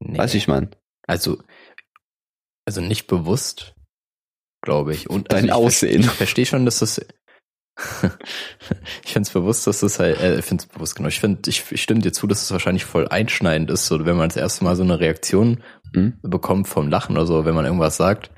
[0.00, 0.18] Nee.
[0.18, 0.68] Wie ich meine?
[1.06, 1.42] Also,
[2.66, 3.74] also nicht bewusst,
[4.60, 5.08] glaube ich.
[5.08, 6.02] Und Dein also ich Aussehen.
[6.02, 6.98] Verstehe, ich verstehe schon, dass das.
[9.06, 11.08] ich finde es bewusst, dass das halt, äh, ich finde es bewusst genau.
[11.08, 14.18] Ich finde, ich, ich stimme dir zu, dass es wahrscheinlich voll einschneidend ist, so wenn
[14.18, 15.62] man das erste Mal so eine Reaktion
[15.94, 16.18] Hm?
[16.22, 18.30] bekommt vom Lachen oder so, wenn man irgendwas sagt.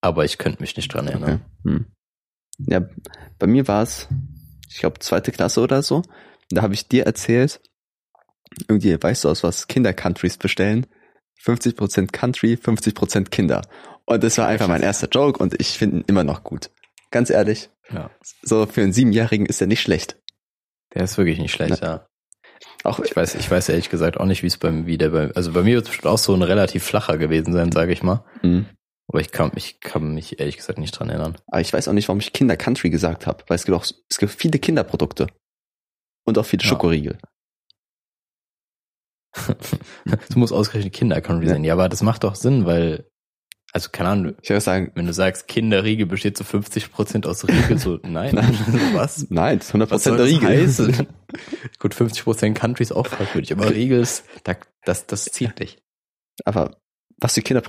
[0.00, 1.12] Aber ich könnte mich nicht dran Okay.
[1.16, 1.44] erinnern.
[1.64, 1.86] Hm.
[2.58, 2.88] Ja,
[3.38, 4.08] bei mir war es,
[4.68, 6.02] ich glaube, zweite Klasse oder so.
[6.50, 7.60] Da habe ich dir erzählt,
[8.68, 10.86] irgendwie, weißt du, aus was Kinder-Countries bestellen?
[11.44, 13.62] 50% Country, 50% Kinder.
[14.06, 16.70] Und das war einfach mein erster Joke und ich finde ihn immer noch gut.
[17.10, 18.10] Ganz ehrlich, Ja.
[18.42, 20.16] so für einen Siebenjährigen ist er nicht schlecht.
[20.94, 22.06] Der ist wirklich nicht schlecht, ja.
[22.84, 25.30] Auch Ich weiß, ich weiß ehrlich gesagt auch nicht, wie es beim, wie der bei,
[25.34, 28.02] also bei mir wird es bestimmt auch so ein relativ flacher gewesen sein, sage ich
[28.02, 28.24] mal.
[28.42, 28.66] Hm.
[29.08, 31.36] Aber ich kann, ich kann mich ehrlich gesagt nicht dran erinnern.
[31.46, 33.84] Aber ich weiß auch nicht, warum ich Kinder Country gesagt habe, weil es gibt auch
[33.84, 35.28] es gibt viele Kinderprodukte
[36.24, 36.68] und auch viele Ja.
[36.68, 37.18] Schokoriegel.
[40.28, 41.52] Es muss ausgerechnet Kinder-Country Ja.
[41.52, 41.64] sein.
[41.64, 43.04] Ja, aber das macht doch Sinn, weil,
[43.76, 47.76] also keine Ahnung, Ich würde sagen, wenn du sagst, Kinderriegel besteht zu 50% aus Riegel,
[47.76, 48.34] so, nein,
[48.94, 49.26] was?
[49.28, 50.48] nein, 100% Was soll der das Riegel.
[50.48, 51.06] heißen?
[51.78, 55.76] Gut, 50% Country ist auch fragwürdig, aber Riegel ist, da, das, das zieht dich.
[56.46, 56.80] Aber
[57.18, 57.62] was für Kinder,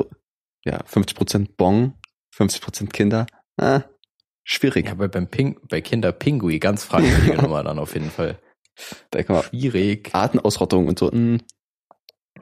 [0.63, 1.93] ja, 50% Bon,
[2.33, 3.81] 50% Kinder, ah,
[4.45, 4.85] schwierig.
[4.85, 8.39] Ja, aber beim Ping, bei Kinder Pingui ganz fragwürdige Nummer dann auf jeden Fall.
[9.11, 10.11] Da kann man Schwierig.
[10.13, 11.41] Artenausrottung und so, hm,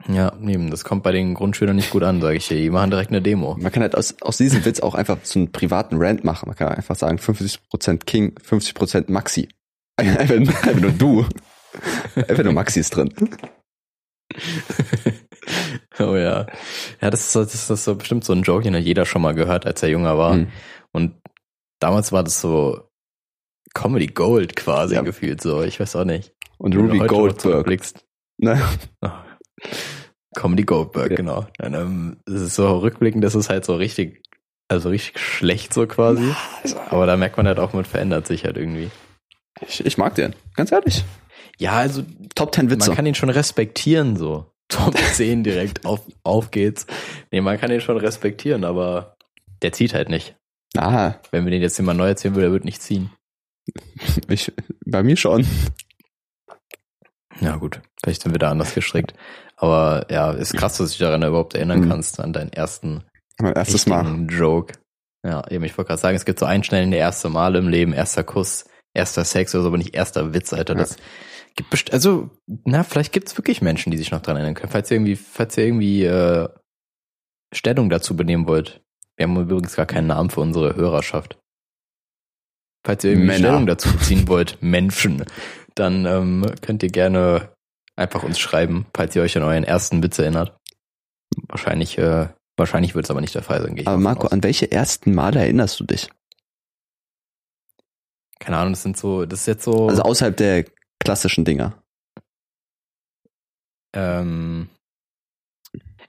[0.08, 2.56] Ja, nee, das kommt bei den Grundschülern nicht gut an, sage ich dir.
[2.56, 3.56] Die machen direkt eine Demo.
[3.58, 6.48] man kann halt aus, aus diesem Witz auch einfach so einen privaten Rant machen.
[6.48, 9.48] Man kann einfach sagen, 50% King, 50% Maxi.
[9.98, 11.24] Einfach, einfach nur du.
[12.16, 13.14] Einfach nur Maxi ist drin.
[15.98, 16.46] oh ja.
[17.00, 18.82] Ja, das ist, so, das ist das ist so bestimmt so ein Joke, den hat
[18.82, 20.34] jeder schon mal gehört, als er jünger war.
[20.34, 20.48] Hm.
[20.92, 21.14] Und
[21.80, 22.90] damals war das so
[23.74, 25.02] Comedy Gold quasi Ja.
[25.02, 25.62] gefühlt so.
[25.62, 26.34] Ich weiß auch nicht.
[26.58, 27.40] Und Ruby Goldberg.
[27.40, 28.04] zurückblickst.
[28.38, 28.60] Ne?
[29.02, 29.08] Oh.
[30.34, 31.16] Comedy Goldberg, Ja.
[31.16, 31.46] genau.
[31.62, 34.22] Und, ähm, es ist so rückblickend, das ist halt so richtig,
[34.68, 36.34] also richtig schlecht so quasi.
[36.90, 38.90] Aber da merkt man halt auch, man verändert sich halt irgendwie.
[39.66, 41.04] Ich, ich mag den, ganz ehrlich.
[41.58, 42.04] Ja, also
[42.34, 42.88] Top 10 Witze.
[42.90, 44.52] man kann ihn schon respektieren so.
[44.68, 46.86] Top 10 direkt auf, auf geht's.
[47.30, 49.16] Nee, man kann den schon respektieren, aber
[49.62, 50.36] der zieht halt nicht.
[50.76, 53.10] Ah, Wenn wir den jetzt immer neu erzählen würden, der wird nicht ziehen.
[54.28, 54.52] ich,
[54.84, 55.46] bei mir schon.
[57.40, 57.80] Ja, gut.
[58.02, 59.14] Vielleicht sind wir da anders gestrickt.
[59.58, 61.88] Aber ja, ist krass, dass du dich daran überhaupt erinnern Mhm.
[61.88, 63.04] kannst, an deinen ersten
[63.38, 64.26] Mein erstes Mal.
[64.28, 64.74] Joke.
[65.26, 68.22] Ja, eben, ich wollte gerade sagen, es gibt so einschnellende erste Male im Leben, erster
[68.22, 70.74] Kuss, erster Sex oder so, aber nicht erster Witz, Alter.
[70.74, 70.80] Ja.
[70.80, 70.96] Das
[71.56, 72.30] gibt best also,
[72.64, 74.70] na, vielleicht gibt es wirklich Menschen, die sich noch dran erinnern können.
[74.70, 76.48] Falls ihr irgendwie, falls ihr irgendwie äh,
[77.54, 78.82] Stellung dazu benehmen wollt.
[79.16, 81.38] Wir haben übrigens gar keinen Namen für unsere Hörerschaft.
[82.84, 83.38] Falls ihr irgendwie Männer.
[83.38, 85.24] Stellung dazu beziehen wollt, Menschen,
[85.74, 87.52] dann ähm, könnt ihr gerne
[87.96, 90.58] einfach uns schreiben, falls ihr euch an euren ersten Witz erinnert.
[91.48, 93.74] Wahrscheinlich, äh, wahrscheinlich wird es aber nicht der Fall sein.
[93.74, 96.08] gehe Aber Marco, an welche ersten Male erinnerst du dich?
[98.38, 99.88] Keine Ahnung, das sind so, das ist jetzt so.
[99.88, 100.66] Also außerhalb der
[101.00, 101.82] klassischen Dinger.
[103.94, 104.68] ähm,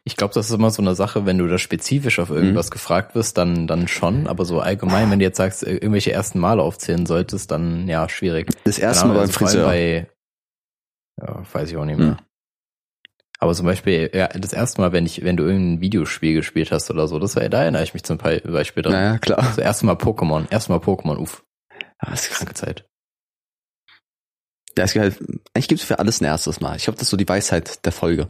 [0.03, 3.13] ich glaube, das ist immer so eine Sache, wenn du da spezifisch auf irgendwas gefragt
[3.13, 4.27] wirst, dann, dann schon.
[4.27, 8.07] Aber so allgemein, wenn du jetzt sagst, äh, irgendwelche ersten Male aufzählen solltest, dann ja,
[8.07, 8.49] schwierig.
[8.63, 9.65] Das erste Mal beim also Friseur.
[9.65, 10.07] Bei,
[11.21, 12.17] ja, weiß ich auch nicht mehr.
[12.17, 12.25] Hm.
[13.39, 16.89] Aber zum Beispiel, ja, das erste Mal, wenn ich, wenn du irgendein Videospiel gespielt hast
[16.89, 18.93] oder so, das war, da erinnere ich mich zum Be- Beispiel dran.
[18.93, 19.37] Naja, klar.
[19.43, 21.43] Das erste Mal Pokémon, erste Mal Pokémon, uff,
[22.03, 22.87] Ja, es, kranke Zeit.
[24.75, 25.19] ja, es gibt halt,
[25.53, 26.77] eigentlich gibt es für alles ein erstes Mal.
[26.77, 28.27] Ich glaube, das ist so die Weisheit der Folge.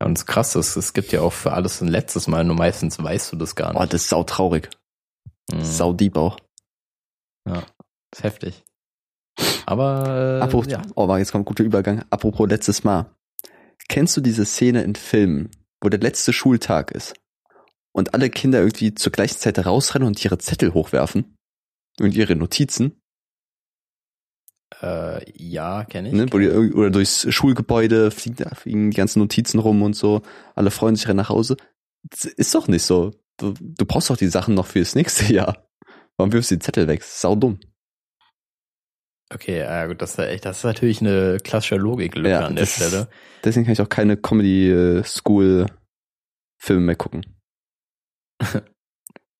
[0.00, 2.54] Ja, und das Krasse ist, es gibt ja auch für alles ein letztes Mal, nur
[2.54, 3.92] meistens weißt du das gar Oh, nicht.
[3.92, 4.70] das ist sau traurig.
[5.52, 5.64] Mhm.
[5.64, 6.38] Sau deep auch.
[7.44, 7.64] Das
[8.14, 8.64] ist heftig.
[9.66, 10.82] Aber, äh, Apropos, ja.
[10.94, 12.04] oh, jetzt kommt ein guter Übergang.
[12.10, 13.14] Apropos letztes Mal.
[13.88, 17.14] Kennst du diese Szene in Filmen, wo der letzte Schultag ist
[17.92, 21.36] und alle Kinder irgendwie zur gleichen Zeit rausrennen und ihre Zettel hochwerfen
[22.00, 23.00] und ihre Notizen,
[24.82, 26.14] Äh, ja, kenne ich.
[26.14, 30.22] ne, die, irg- oder durchs Schulgebäude fliegen, fliegen die ganzen Notizen rum und so,
[30.54, 31.56] alle freuen sich rennen nach Hause.
[32.10, 33.12] Das ist doch nicht so.
[33.38, 35.66] Du, du brauchst doch die Sachen noch fürs nächste Jahr.
[36.16, 37.02] Warum wirfst du die Zettel weg?
[37.02, 37.58] Sau dumm.
[39.34, 42.64] Okay, ja gut, das ist echt, das ist natürlich eine klassische Logiklücke Ja, an der
[42.66, 43.08] Stelle.
[43.44, 45.68] Deswegen kann ich auch keine Comedy-School-Filme
[46.80, 47.26] mehr gucken.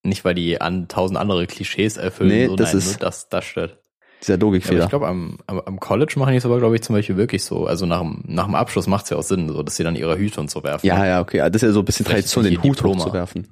[0.03, 3.29] Nicht, weil die an tausend andere Klischees erfüllen, Nee, so, das nein, ist- nur das,
[3.29, 3.81] das stört.
[4.21, 4.83] Dieser Ja, Logikfehler.
[4.83, 7.43] ich glaube, am, am, am College machen die es aber, glaube ich, zum Beispiel wirklich
[7.45, 7.65] so.
[7.67, 9.95] Also nach dem, nach dem Abschluss macht es ja auch Sinn, so, dass sie dann
[9.95, 10.85] ihre Hüte und so werfen.
[10.85, 11.37] Ja, ja, okay.
[11.37, 12.99] Das ist ja so ein bisschen Vielleicht Tradition, den wie Hut Diploma.
[13.05, 13.47] hochzuwerfen.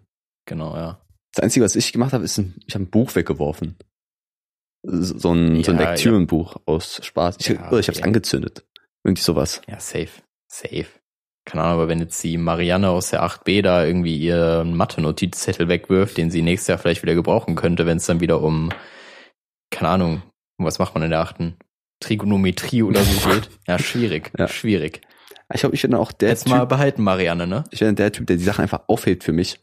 [0.45, 1.01] Genau, ja.
[1.33, 3.77] Das Einzige, was ich gemacht habe, ist, ein, ich habe ein Buch weggeworfen.
[4.89, 7.37] So ein, so ein Ja, Lektürenbuch aus Spaß.
[7.39, 8.65] Ich, Ja, oder ich habe es angezündet.
[9.03, 9.61] Irgendwie sowas.
[9.67, 10.09] Ja, safe.
[10.47, 10.85] Safe.
[11.45, 16.17] Keine Ahnung, aber wenn jetzt die Marianne aus der 8b da irgendwie ihren Mathe-Notizzettel wegwirft,
[16.17, 18.69] den sie nächstes Jahr vielleicht wieder gebrauchen könnte, wenn es dann wieder um,
[19.71, 20.23] keine Ahnung,
[20.57, 21.57] um was macht man in der achten?
[21.99, 23.49] Trigonometrie oder so geht.
[23.67, 24.31] Ja, schwierig.
[24.37, 24.47] Ja.
[24.47, 25.01] Schwierig.
[25.53, 27.63] Ich glaube, ich bin auch der Jetzt Typ, mal behalten, Marianne, ne?
[27.71, 29.59] ich bin der Typ, der die Sachen einfach aufhebt für mich.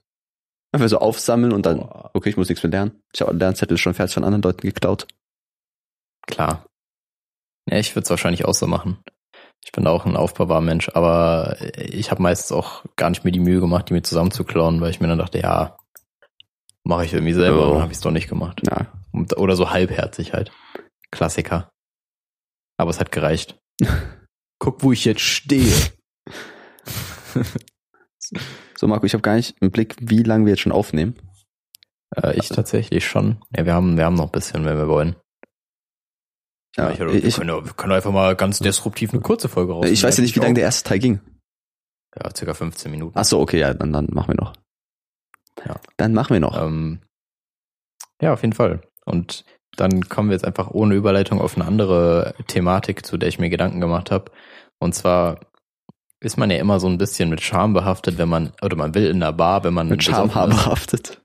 [0.74, 1.78] Einfach so aufsammeln und dann,
[2.14, 3.00] okay, ich muss nichts mehr lernen.
[3.12, 5.06] Ich habe Lernzettel schon fertig von anderen Leuten geklaut.
[6.26, 6.66] Klar.
[7.70, 8.98] Ja, ich würde es wahrscheinlich auch so machen.
[9.64, 13.60] Ich bin auch ein Aufbewahrmensch, aber ich habe meistens auch gar nicht mir die Mühe
[13.60, 15.76] gemacht, die mir zusammenzuklauen, weil ich mir dann dachte, ja,
[16.82, 17.72] mache ich irgendwie selber Oh.
[17.74, 18.60] dann habe ich es doch nicht gemacht.
[18.66, 18.88] Ja.
[19.36, 20.50] Oder so halbherzig halt.
[21.12, 21.70] Klassiker.
[22.78, 23.56] Aber es hat gereicht.
[24.58, 25.72] Guck, wo ich jetzt stehe.
[28.76, 31.16] So, Marco, ich habe gar nicht im Blick, wie lange wir jetzt schon aufnehmen.
[32.16, 33.42] Äh, ich tatsächlich schon.
[33.56, 35.16] Ja, wir haben, wir haben noch ein bisschen, wenn wir wollen.
[36.76, 39.86] Ja, ich, wir, ich, können, wir können einfach mal ganz disruptiv eine kurze Folge raus.
[39.88, 41.20] ich weiß ja nicht, wie lange der erste Teil ging.
[42.16, 43.16] Ja, circa 15 Minuten.
[43.16, 44.52] Ach so, okay, ja, dann, dann machen wir noch.
[45.64, 45.76] Ja.
[45.96, 46.60] Dann machen wir noch.
[46.60, 47.00] Ähm,
[48.20, 48.82] ja, auf jeden Fall.
[49.04, 49.44] Und
[49.76, 53.50] dann kommen wir jetzt einfach ohne Überleitung auf eine andere Thematik, zu der ich mir
[53.50, 54.30] Gedanken gemacht habe.
[54.78, 55.40] Und zwar
[56.24, 59.06] ist man ja immer so ein bisschen mit Scham behaftet, wenn man, oder man will
[59.06, 60.10] in einer Bar, wenn man Mit ist.
[60.10, 61.22] behaftet.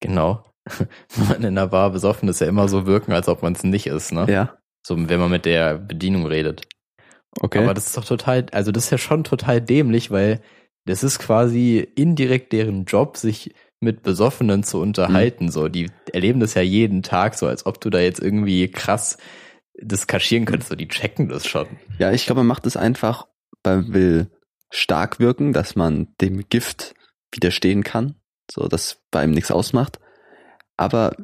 [0.00, 0.44] Genau.
[1.16, 3.64] wenn man in einer Bar besoffen ist, ja immer so wirken, als ob man es
[3.64, 4.26] nicht ist, ne?
[4.28, 4.56] Ja,
[4.86, 6.66] So, wenn man mit der Bedienung redet.
[7.40, 7.62] okay.
[7.62, 10.40] Aber das ist doch total, also das ist ja schon total dämlich, weil
[10.86, 15.50] das ist quasi indirekt deren Job, sich mit Besoffenen zu unterhalten.
[15.50, 19.18] So, die erleben das ja jeden Tag, so als ob du da jetzt irgendwie krass
[19.80, 20.70] das kaschieren könntest.
[20.70, 21.66] So, die checken das schon.
[21.98, 23.26] ja, ich glaube, man macht es einfach,
[23.64, 24.30] man will
[24.70, 26.94] stark wirken, dass man dem Gift
[27.32, 28.16] widerstehen kann,
[28.50, 30.00] so dass bei ihm nichts ausmacht.
[30.76, 31.14] Aber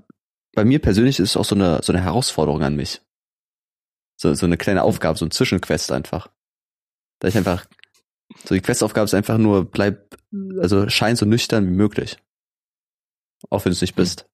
[0.55, 3.01] bei mir persönlich ist es auch so eine, so eine Herausforderung an mich.
[4.17, 6.29] So, so eine kleine Aufgabe, so ein Zwischenquest einfach.
[7.21, 7.67] Da ich einfach,
[8.45, 10.17] so die Questaufgabe ist einfach nur, bleib,
[10.61, 12.19] also schein so nüchtern wie möglich.
[13.51, 14.29] Auch wenn du es nicht bist.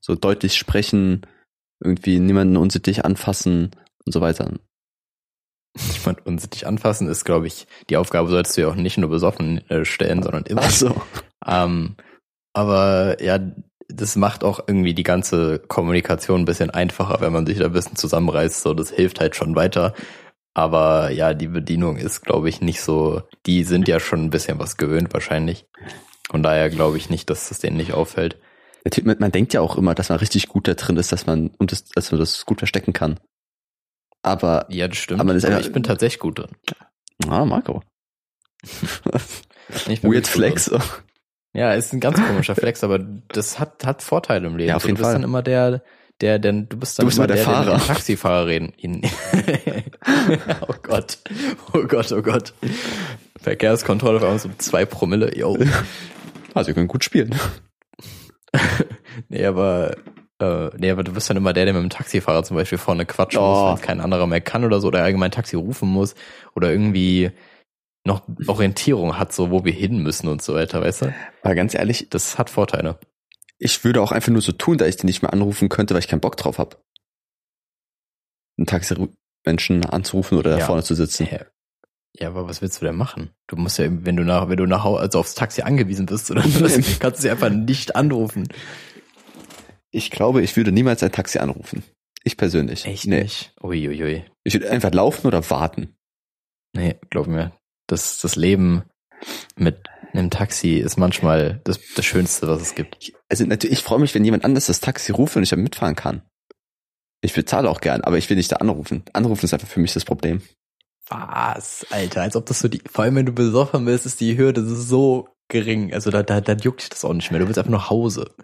[0.00, 1.26] So deutlich sprechen,
[1.80, 3.70] irgendwie niemanden unsittlich anfassen
[4.04, 4.52] und so weiter.
[6.06, 9.68] Jemand unsittlich anfassen ist, glaube ich, die Aufgabe solltest du ja auch nicht nur besoffen
[9.68, 10.62] äh, stellen, sondern immer.
[10.64, 10.94] Ach so.
[11.46, 11.96] Ähm,
[12.52, 13.38] aber ja,
[13.88, 17.72] das macht auch irgendwie die ganze Kommunikation ein bisschen einfacher, wenn man sich da ein
[17.72, 18.62] bisschen zusammenreißt.
[18.62, 19.94] So, das hilft halt schon weiter.
[20.54, 23.22] Aber ja, die Bedienung ist, glaube ich, nicht so.
[23.44, 25.66] Die sind ja schon ein bisschen was gewöhnt wahrscheinlich.
[26.30, 28.38] Von daher glaube ich nicht, dass das denen nicht auffällt.
[28.84, 31.50] Natürlich, Man denkt ja auch immer, dass man richtig gut da drin ist, dass man
[31.58, 33.20] und das, dass man das gut verstecken kann.
[34.26, 35.20] Aber Ja, das stimmt.
[35.20, 36.50] Aber das Aber einfach- ich bin tatsächlich gut drin.
[37.28, 37.82] ah, Marco.
[40.02, 40.66] Weird Flex.
[40.66, 40.82] drin.
[41.54, 44.68] Ja, ist ein ganz komischer Flex, aber das hat, hat Vorteile im Leben.
[44.68, 45.14] Ja, auf jeden du bist Fall.
[45.14, 45.82] dann immer der,
[46.20, 47.78] der, der, du bist dann Du bist immer der der, Fahrer.
[47.78, 48.72] dem Taxifahrer reden.
[50.68, 51.18] oh Gott.
[51.72, 52.52] Oh Gott, oh Gott.
[53.40, 55.56] Verkehrskontrolle auf einmal so zwei Promille, yo.
[56.52, 57.34] Also wir können gut spielen.
[59.28, 59.94] Nee, aber,
[60.40, 63.06] äh, nee, aber du bist dann immer der, der mit dem Taxifahrer zum Beispiel vorne
[63.06, 63.46] quatschen Oh.
[63.48, 66.14] muss, wenn es kein anderer mehr kann oder so, oder allgemein Taxi rufen muss,
[66.54, 67.30] oder irgendwie
[68.04, 71.14] noch Orientierung hat, so wo wir hin müssen und so weiter, weißt du?
[71.42, 72.98] Aber ganz ehrlich, Das hat Vorteile.
[73.58, 76.00] ich würde auch einfach nur so tun, dass ich den nicht mehr anrufen könnte, weil
[76.00, 76.76] ich keinen Bock drauf habe.
[78.58, 80.66] Einen Taxi-Menschen anzurufen oder da Ja.
[80.66, 81.26] vorne zu sitzen.
[81.26, 81.40] Hä?
[82.18, 83.30] Ja, aber was willst du denn machen?
[83.46, 86.30] Du musst ja, wenn du nach, wenn du nach Hause, also aufs Taxi angewiesen bist,
[86.30, 86.40] oder
[87.00, 88.48] kannst du sie einfach nicht anrufen.
[89.90, 91.82] Ich glaube, ich würde niemals ein Taxi anrufen.
[92.24, 92.84] Ich persönlich.
[93.06, 93.22] nee.
[93.22, 93.54] nicht?
[93.62, 94.24] Uiuiui.
[94.42, 95.96] Ich würde einfach laufen oder warten.
[96.72, 97.52] Nee, glaub mir.
[97.86, 98.82] Das, das Leben
[99.56, 103.12] mit einem Taxi ist manchmal das, das Schönste, was es gibt.
[103.28, 105.94] Also natürlich, ich freue mich, wenn jemand anders das Taxi ruft und ich dann mitfahren
[105.94, 106.22] kann.
[107.22, 109.04] Ich bezahle auch gern, aber ich will nicht da anrufen.
[109.12, 110.42] Anrufen ist einfach für mich das Problem.
[111.08, 114.36] Was, Alter, als ob das so die, vor allem wenn du besoffen bist, ist die
[114.36, 115.92] Hürde so gering.
[115.94, 117.40] Also da, da, da juckt dich das auch nicht mehr.
[117.40, 118.34] Du willst einfach nach Hause.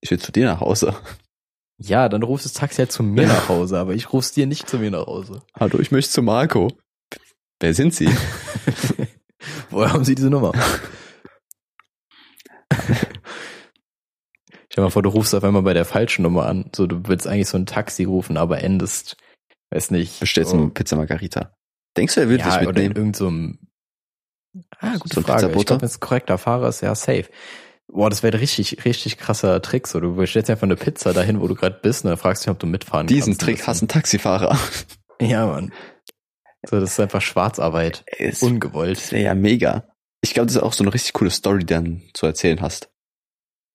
[0.00, 0.94] Ich will zu dir nach Hause.
[1.78, 4.68] Ja, dann rufst das Taxi halt zu mir nach Hause, aber ich ruf's dir nicht
[4.68, 5.42] zu mir nach Hause.
[5.58, 6.70] Hallo, ich möchte zu Marco.
[7.58, 8.08] Wer sind Sie?
[9.70, 10.52] Woher haben Sie diese Nummer?
[14.72, 16.70] Stell dir mal vor, du rufst auf einmal bei der falschen Nummer an.
[16.74, 19.16] So, du willst eigentlich so ein Taxi rufen, aber endest,
[19.70, 20.20] weiß nicht.
[20.20, 21.54] Bestellst oh, Pizza Margarita.
[21.96, 22.96] Denkst du, er würde ja, dich oder in mitnehmen?
[22.96, 23.58] irgendeinem.
[24.52, 25.50] So ah, gute So Frage.
[25.56, 27.26] Ich glaube, wenn es korrekter Fahrer ist, ja, safe.
[27.92, 29.86] Boah, das wäre richtig, richtig krasser Trick.
[29.86, 32.50] So, du bestellst einfach eine Pizza dahin, wo du gerade bist, und dann fragst du,
[32.50, 33.40] ob du mitfahren Diesen kannst.
[33.42, 34.58] Trick Das ist hassen Taxifahrer.
[35.20, 35.72] Ja, Mann.
[36.66, 38.04] So, das ist einfach Schwarzarbeit.
[38.06, 39.12] Es Ungewollt.
[39.12, 39.88] wäre ja mega.
[40.22, 42.90] Ich glaube, das ist auch so eine richtig coole Story, die dann zu erzählen hast.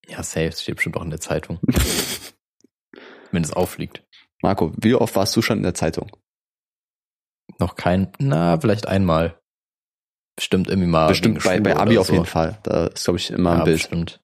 [0.08, 0.50] Ja, safe.
[0.50, 1.60] Das steht bestimmt auch in der Zeitung.
[3.32, 4.04] wenn es auffliegt.
[4.42, 6.10] Marco, wie oft warst du schon in der Zeitung?
[7.60, 9.40] Noch kein, na, vielleicht einmal.
[10.36, 11.08] Bestimmt irgendwie mal.
[11.08, 12.14] Bestimmt bei, bei Abi auf so.
[12.14, 12.60] jeden Fall.
[12.64, 13.78] Da ist, glaube ich, immer ja, ein Bild.
[13.78, 14.22] Bestimmt.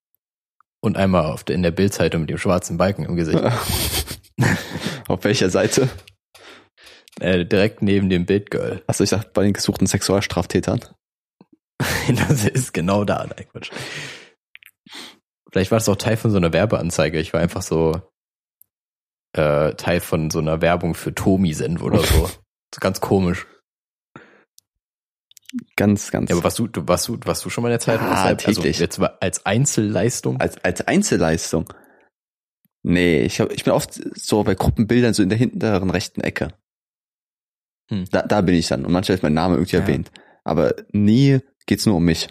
[0.81, 3.39] Und einmal auf der, in der Bildzeitung mit dem schwarzen Balken im Gesicht.
[5.07, 5.89] auf welcher Seite?
[7.21, 8.83] äh, direkt neben dem Bildgirl.
[8.87, 10.81] Achso, ich sag bei den gesuchten Sexualstraftätern.
[12.07, 13.25] das ist genau da.
[13.25, 13.71] Nein, Quatsch.
[15.51, 17.19] Vielleicht war das auch Teil von so einer Werbeanzeige.
[17.19, 18.01] Ich war einfach so
[19.33, 22.27] äh, Teil von so einer Werbung für Tomi-Senf oder so.
[22.27, 22.31] so
[22.79, 23.45] ganz komisch.
[25.81, 26.29] Ganz, ganz.
[26.29, 28.05] Ja, aber warst du, du, warst du, warst du schon mal in der Zeitung?
[28.05, 28.77] Ja, Deshalb- also täglich.
[28.79, 30.39] jetzt mal als Einzelleistung?
[30.39, 31.73] als, als Einzelleistung.
[32.83, 36.53] Nee, ich, hab, ich bin oft so bei Gruppenbildern so in der hinteren rechten Ecke.
[37.89, 38.05] Hm.
[38.11, 38.85] Da, da bin ich dann.
[38.85, 39.81] Und manchmal ist mein Name irgendwie Ja.
[39.81, 40.11] erwähnt.
[40.43, 42.29] Aber nie geht's nur um mich.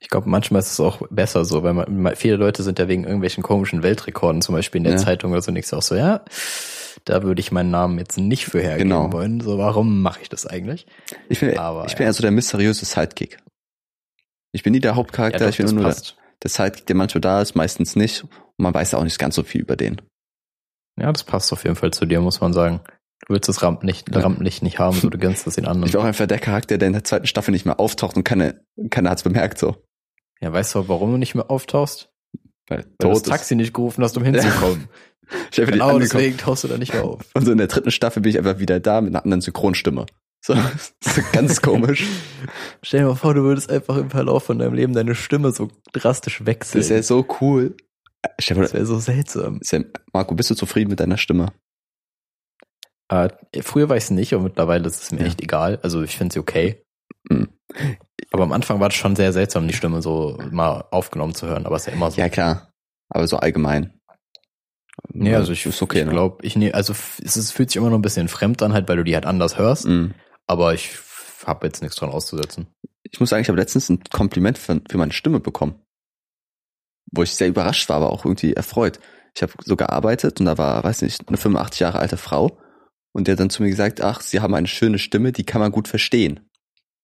[0.00, 3.02] Ich glaube, manchmal ist es auch besser so, weil man, viele Leute sind ja wegen
[3.02, 4.98] irgendwelchen komischen Weltrekorden, zum Beispiel in der Ja.
[4.98, 6.24] Zeitung oder so, nichts auch so, ja,
[7.04, 9.12] da würde ich meinen Namen jetzt nicht für hergeben Genau.
[9.12, 9.40] wollen.
[9.40, 10.86] So, warum mache ich das eigentlich?
[11.28, 12.12] Ich bin, Aber, ich bin ja.
[12.12, 13.38] so der mysteriöse Sidekick.
[14.52, 16.16] Ich bin nie der Hauptcharakter, doch, ich bin nur der, passt.
[16.42, 18.22] der Sidekick, der manchmal da ist, meistens nicht.
[18.24, 20.00] Und man weiß auch nicht ganz so viel über den.
[20.98, 22.80] Ja, das passt auf jeden Fall zu dir, muss man sagen.
[23.26, 24.20] Du willst das Rampenlicht, Ja.
[24.22, 25.90] Rampenlicht nicht haben, so du gönnst das den Ich anderen.
[25.92, 28.54] bin auch einfach der Charakter, der in der zweiten Staffel nicht mehr auftaucht und keiner,
[28.90, 29.76] keiner hat's bemerkt so.
[30.40, 32.10] Ja, weißt du, warum du nicht mehr auftauchst?
[32.68, 33.28] Weil Weil du das tot ist.
[33.30, 34.88] Taxi nicht gerufen hast, um hinzukommen.
[35.50, 37.22] Ich hab einfach nicht genau, deswegen tauchst du da nicht mehr auf.
[37.34, 40.06] Und so in der dritten Staffel bin ich einfach wieder da mit einer anderen Synchronstimme.
[40.44, 40.54] So,
[41.04, 42.04] ist ganz komisch.
[42.82, 45.68] Stell dir mal vor, du würdest einfach im Verlauf von deinem Leben deine Stimme so
[45.92, 46.80] drastisch wechseln.
[46.80, 47.76] Das ja so cool.
[48.40, 49.58] Stell Das wäre so seltsam.
[49.62, 51.52] Sam, Marco, bist du zufrieden mit deiner Stimme?
[53.08, 53.28] Äh,
[53.62, 55.26] früher war ich es nicht und mittlerweile ist es mir Ja.
[55.26, 55.78] echt egal.
[55.82, 56.82] Also ich finde sie okay.
[57.28, 57.48] Mhm.
[58.30, 61.64] Aber am Anfang war es schon sehr seltsam, die Stimme so mal aufgenommen zu hören.
[61.66, 62.20] Aber es ist ja immer so.
[62.20, 62.72] Ja, klar.
[63.08, 63.97] Aber so allgemein.
[65.12, 66.12] Nee, also ich, ist okay, ich ne?
[66.12, 68.88] glaube, ich ne, also es ist, fühlt sich immer noch ein bisschen fremd an, halt,
[68.88, 69.86] weil du die halt anders hörst.
[69.86, 70.14] Mhm.
[70.46, 70.90] Aber ich
[71.46, 72.66] habe jetzt nichts dran auszusetzen.
[73.02, 75.80] Ich muss sagen, ich habe letztens ein Kompliment für, für meine Stimme bekommen.
[77.12, 79.00] Wo ich sehr überrascht war, aber auch irgendwie erfreut.
[79.34, 82.58] Ich habe so gearbeitet und da war, weiß nicht, eine 85 Jahre alte Frau
[83.12, 85.60] und der hat dann zu mir gesagt, ach, sie haben eine schöne Stimme, die kann
[85.60, 86.40] man gut verstehen.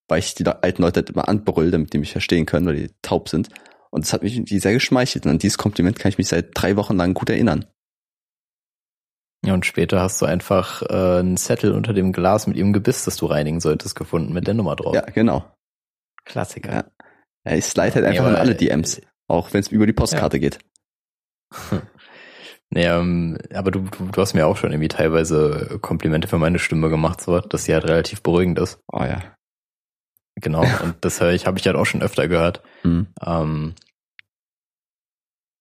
[0.08, 2.90] Weil ich die alten Leute halt immer anbrüll, damit die mich verstehen können, weil die
[3.02, 3.48] taub sind.
[3.90, 5.24] Und das hat mich irgendwie sehr geschmeichelt.
[5.24, 7.64] Und an dieses Kompliment kann ich mich seit drei Wochen lang gut erinnern.
[9.44, 13.04] Ja, und später hast du einfach äh, einen Zettel unter dem Glas mit ihrem Gebiss,
[13.04, 14.94] das du reinigen solltest, gefunden, mit der Nummer drauf.
[14.94, 15.44] Ja, genau.
[16.24, 16.72] Klassiker.
[16.72, 16.84] Ja.
[17.46, 19.02] ja ich slide halt einfach Ja, in alle DMs.
[19.28, 20.58] Auch wenn es über die Postkarte geht.
[22.70, 26.58] Nee, ähm, aber du, du, du hast mir auch schon irgendwie teilweise Komplimente für meine
[26.58, 28.80] Stimme gemacht, so, dass sie halt relativ beruhigend ist.
[28.92, 29.20] Oh ja.
[30.40, 30.62] Genau.
[30.82, 32.62] Und das höre ich, habe ich halt auch schon öfter gehört.
[32.82, 33.06] Hm.
[33.24, 33.74] Ähm,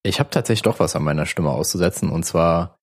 [0.01, 2.79] ich habe tatsächlich doch was an meiner Stimme auszusetzen und zwar,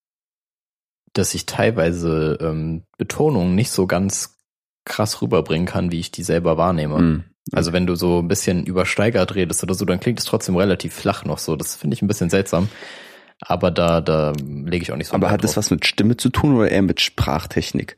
[1.13, 4.39] dass ich teilweise ähm, Betonungen nicht so ganz
[4.85, 6.99] krass rüberbringen kann, wie ich die selber wahrnehme.
[6.99, 7.25] Hm.
[7.53, 10.95] Also wenn du so ein bisschen übersteigert redest oder so, dann klingt es trotzdem relativ
[10.95, 11.57] flach noch so.
[11.57, 12.69] Das finde ich ein bisschen seltsam.
[13.41, 16.29] Aber da, da lege ich auch nicht so Aber hat das was mit Stimme zu
[16.29, 17.97] tun oder eher mit Sprachtechnik?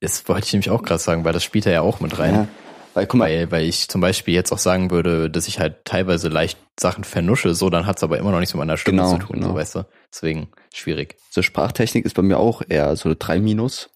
[0.00, 2.34] Das wollte ich nämlich auch gerade sagen, weil das spielt ja auch mit rein.
[2.34, 2.48] Ja.
[2.94, 5.84] Weil guck mal, Weil, weil ich zum Beispiel jetzt auch sagen würde, dass ich halt
[5.84, 9.12] teilweise leicht Sachen vernusche, so, dann hat's aber immer noch nichts mit meiner Stimme Genau,
[9.12, 9.48] zu tun, genau.
[9.48, 9.86] so weißt du.
[10.12, 11.16] Deswegen schwierig.
[11.30, 13.90] so Sprachtechnik ist bei mir auch eher so eine 3 Minus,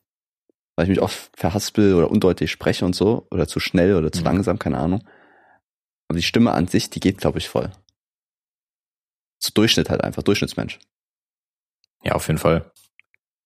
[0.76, 4.20] weil ich mich oft verhaspel oder undeutlich spreche und so, oder zu schnell oder zu
[4.20, 4.26] Mhm.
[4.26, 5.06] langsam, keine Ahnung.
[6.08, 7.70] Aber die Stimme an sich, die geht, glaube ich, voll.
[9.40, 10.78] Zu Durchschnitt halt einfach, Durchschnittsmensch.
[12.04, 12.70] Ja, auf jeden Fall.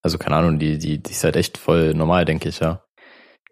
[0.02, 2.82] Also keine Ahnung, die, die, die ist halt echt voll normal, denke ich, ja.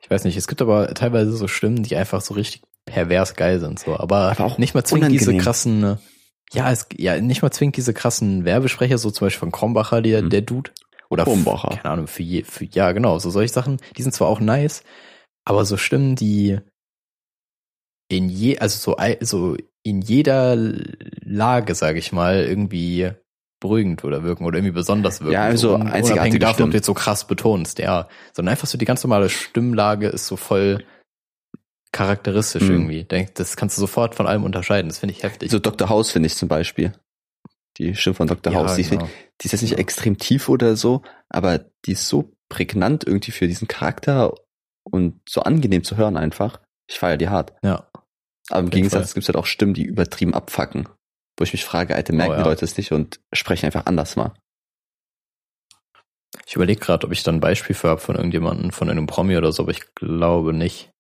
[0.05, 3.59] Ich weiß nicht, es gibt aber teilweise so Stimmen, die einfach so richtig pervers geil
[3.59, 3.97] sind, so.
[3.99, 5.43] Aber, Aber auch nicht mal zwingend diese unangenehm.
[5.43, 5.97] krassen, äh,
[6.53, 10.23] ja, es, ja, nicht mal zwingend diese krassen Werbesprecher, so zum Beispiel von Krombacher, der,
[10.23, 10.31] Mhm.
[10.31, 10.71] der Dude.
[11.09, 11.71] Oder Krombacher.
[11.71, 14.83] keine Ahnung, für, je, für, ja, genau, so solche Sachen, die sind zwar auch nice,
[15.47, 16.59] aber so Stimmen, die
[18.09, 23.11] in je, also so, so in jeder Lage, sage ich mal, irgendwie
[23.65, 25.33] beruhigend oder wirken oder irgendwie besonders wirken.
[25.33, 26.71] Ja, also so, un- unabhängig davon, ob Stimmen.
[26.71, 28.09] du jetzt so krass betonst, ja.
[28.35, 30.85] Sondern einfach so die ganz normale Stimmlage ist so voll
[31.93, 32.71] charakteristisch Mhm.
[32.71, 33.05] irgendwie.
[33.05, 34.89] Denk, das kannst du sofort von allem unterscheiden.
[34.89, 35.51] Das finde ich heftig.
[35.51, 35.89] So Dr.
[35.89, 36.93] House finde ich zum Beispiel.
[37.79, 38.53] Die Stimme von Dr.
[38.53, 39.09] Ja, House, die, genau.
[39.41, 39.79] die ist jetzt nicht Ja.
[39.79, 44.35] extrem tief oder so, aber die ist so prägnant irgendwie für diesen Charakter
[44.85, 46.61] und so angenehm zu hören einfach.
[46.89, 47.53] Ich feiere die hart.
[47.65, 47.89] Ja.
[48.51, 50.89] Aber im Gegensatz gibt es halt auch Stimmen, die übertrieben abfacken.
[51.37, 52.45] Wo ich mich frage, Alter, merken Oh, ja.
[52.45, 54.33] Leute es nicht und sprechen einfach anders mal.
[56.47, 59.37] Ich überlege gerade, ob ich da ein Beispiel für habe von irgendjemandem, von einem Promi
[59.37, 60.91] oder so, aber ich glaube nicht.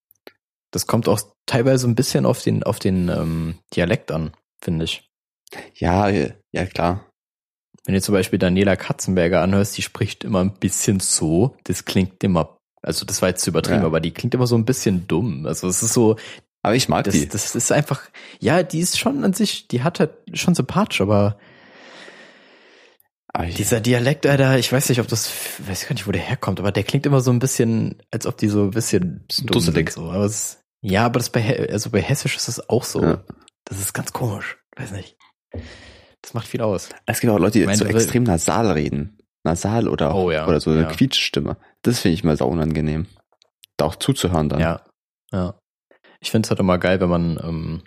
[0.70, 4.32] Das kommt auch teilweise ein bisschen auf den, auf den ähm, Dialekt an,
[4.62, 5.08] finde ich.
[5.74, 7.06] Ja, ja, klar.
[7.84, 11.56] Wenn du zum Beispiel Daniela Katzenberger anhörst, die spricht immer ein bisschen so.
[11.64, 13.86] Das klingt immer, also das war jetzt zu übertrieben, Ja.
[13.86, 15.46] aber die klingt immer so ein bisschen dumm.
[15.46, 16.16] Also es ist so,
[16.64, 17.28] Aber ich mag das, die.
[17.28, 18.00] das ist einfach,
[18.40, 21.36] ja, die ist schon an sich, die hat halt schon sympathisch, aber
[23.34, 26.22] Aber ich, dieser Dialekt, Alter, ich weiß nicht, ob das, weiß gar nicht, wo der
[26.22, 29.90] herkommt, aber der klingt immer so ein bisschen, als ob die so ein bisschen Dusselig.
[29.90, 30.10] So.
[30.10, 33.02] Aber es, ja, aber das bei, also bei Hessisch ist es auch so.
[33.02, 33.22] Ja.
[33.66, 34.56] Das ist ganz komisch.
[34.74, 35.18] Weiß nicht.
[36.22, 36.88] Das macht viel aus.
[37.04, 39.18] es gibt auch Leute, die Ich meine, so extrem nasal reden.
[39.42, 40.88] Nasal oder, Oh ja, oder so eine ja.
[40.88, 41.58] Quietschstimme.
[41.82, 43.06] Das finde ich mal sau unangenehm.
[43.76, 44.60] Da auch zuzuhören dann.
[44.60, 44.80] Ja,
[45.30, 45.58] ja.
[46.24, 47.82] Ich finde es halt immer geil, wenn man ähm,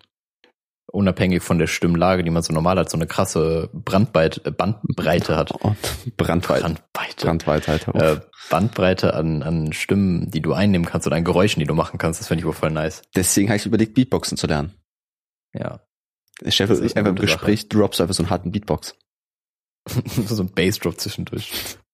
[0.92, 5.36] unabhängig von der Stimmlage, die man so normal hat, so eine krasse Brandbreit, äh, Bandbreite
[5.36, 5.52] hat.
[5.52, 5.78] Und
[6.18, 6.62] Brandweite.
[6.62, 7.26] Brandweite.
[7.26, 7.96] Brandweite halt.
[7.96, 8.22] Äh,
[8.52, 12.20] Bandbreite an, an Stimmen, die du einnehmen kannst oder an Geräuschen, die du machen kannst,
[12.20, 13.02] das finde ich wohl voll nice.
[13.16, 14.74] Deswegen habe ich überlegt, Beatboxen zu lernen.
[15.54, 15.82] Ja.
[16.42, 18.96] Ich einfach im Gespräch, droppst du einfach so einen harten Beatbox.
[20.28, 21.52] so ein Bassdrop zwischendurch.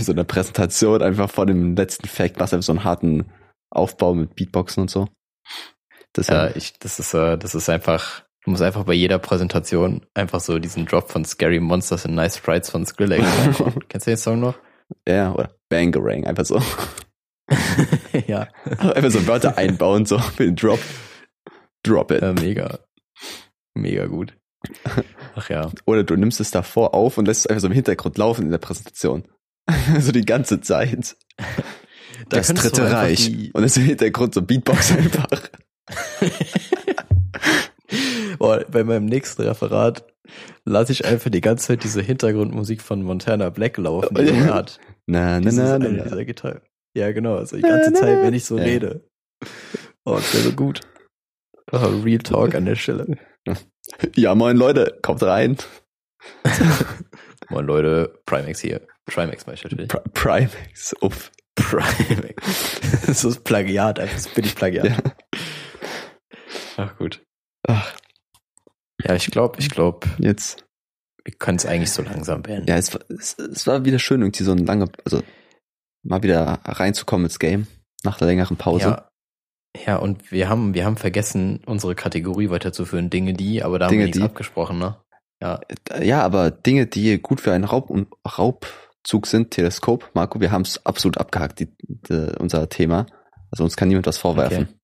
[0.00, 3.32] So eine Präsentation einfach vor dem letzten Fact, was einfach so einen harten
[3.70, 5.08] Aufbau mit Beatboxen und so.
[6.12, 9.18] Das Ja, ja, ich, das ist, äh, das ist einfach, du musst einfach bei jeder
[9.18, 13.24] Präsentation einfach so diesen Drop von Scary Monsters and Nice Sprites von Skrillex.
[13.88, 14.54] Kennst du den Song noch?
[15.06, 16.62] ja, oder Bangerang, einfach so.
[18.26, 18.48] ja.
[18.78, 20.80] Einfach so Wörter einbauen, so für den Drop.
[21.82, 22.22] Drop it.
[22.22, 22.78] ja, mega.
[23.74, 24.36] Mega gut.
[25.34, 25.70] Ach ja.
[25.84, 28.50] Oder du nimmst es davor auf und lässt es einfach so im Hintergrund laufen in
[28.50, 29.28] der Präsentation.
[30.00, 31.16] so die ganze Zeit.
[32.28, 33.26] Da das dritte Reich.
[33.26, 35.28] die- Und das im Hintergrund so Beatbox einfach.
[38.38, 40.04] Boah, bei meinem nächsten Referat
[40.64, 44.80] lasse ich einfach die ganze Zeit diese Hintergrundmusik von Montana Black laufen, die er hat.
[45.06, 46.24] Na, na, na, na, na.
[46.24, 46.62] Gitarre.
[46.96, 48.64] Ja, genau, also die ganze Zeit, wenn ich so Ja.
[48.64, 49.08] rede.
[50.04, 50.80] Oh, das wäre so gut.
[51.72, 53.18] Oh, Real Talk an der Stelle.
[54.16, 55.56] Ja, moin Leute, kommt rein.
[57.50, 58.80] Moin Leute, Primax hier.
[59.04, 59.88] Primax meine ich natürlich.
[59.88, 61.30] Pri- Primax, uff.
[61.56, 62.80] Primax.
[63.06, 64.86] Das ist Plagiat, das bin ich Plagiat.
[64.86, 64.96] Ja.
[66.76, 67.22] Ach gut.
[67.68, 67.94] Ach,
[69.02, 70.64] Ja, ich glaube, ich glaube, jetzt.
[71.24, 72.68] wir können es eigentlich so langsam beenden.
[72.68, 75.22] Ja, es, war- es, es war wieder schön, irgendwie so ein langer, also
[76.02, 77.66] mal wieder reinzukommen ins Game
[78.04, 78.84] nach der längeren Pause.
[78.88, 79.08] Ja.
[79.86, 83.10] Ja, und wir haben, wir haben vergessen, unsere Kategorie weiterzuführen.
[83.10, 84.24] Dinge, die, aber da Dinge, haben wir nichts die.
[84.24, 84.96] abgesprochen, ne?
[85.42, 85.60] Ja.
[86.00, 88.08] Ja, aber Dinge, die gut für einen Raub und
[89.06, 93.06] Raubzug sind, Teleskop, Marco, wir haben es absolut abgehakt, die, die, unser Thema.
[93.52, 94.64] Also uns kann niemand was vorwerfen.
[94.64, 94.74] Okay.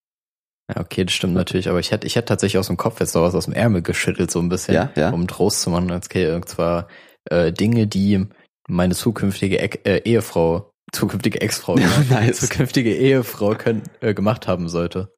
[0.77, 3.15] Ja, okay, das stimmt natürlich, aber ich hätte, ich hätte tatsächlich aus dem Kopf jetzt
[3.17, 5.11] noch was aus dem Ärmel geschüttelt, so ein bisschen, Ja, ja.
[5.11, 5.91] um Trost zu machen.
[5.91, 6.87] Okay, und zwar
[7.25, 8.25] äh, Dinge, die
[8.69, 12.39] meine zukünftige Eck- äh, Ehefrau, zukünftige Ex-Frau, Ja, nice.
[12.41, 15.13] zukünftige Ehefrau können, äh, gemacht haben sollte.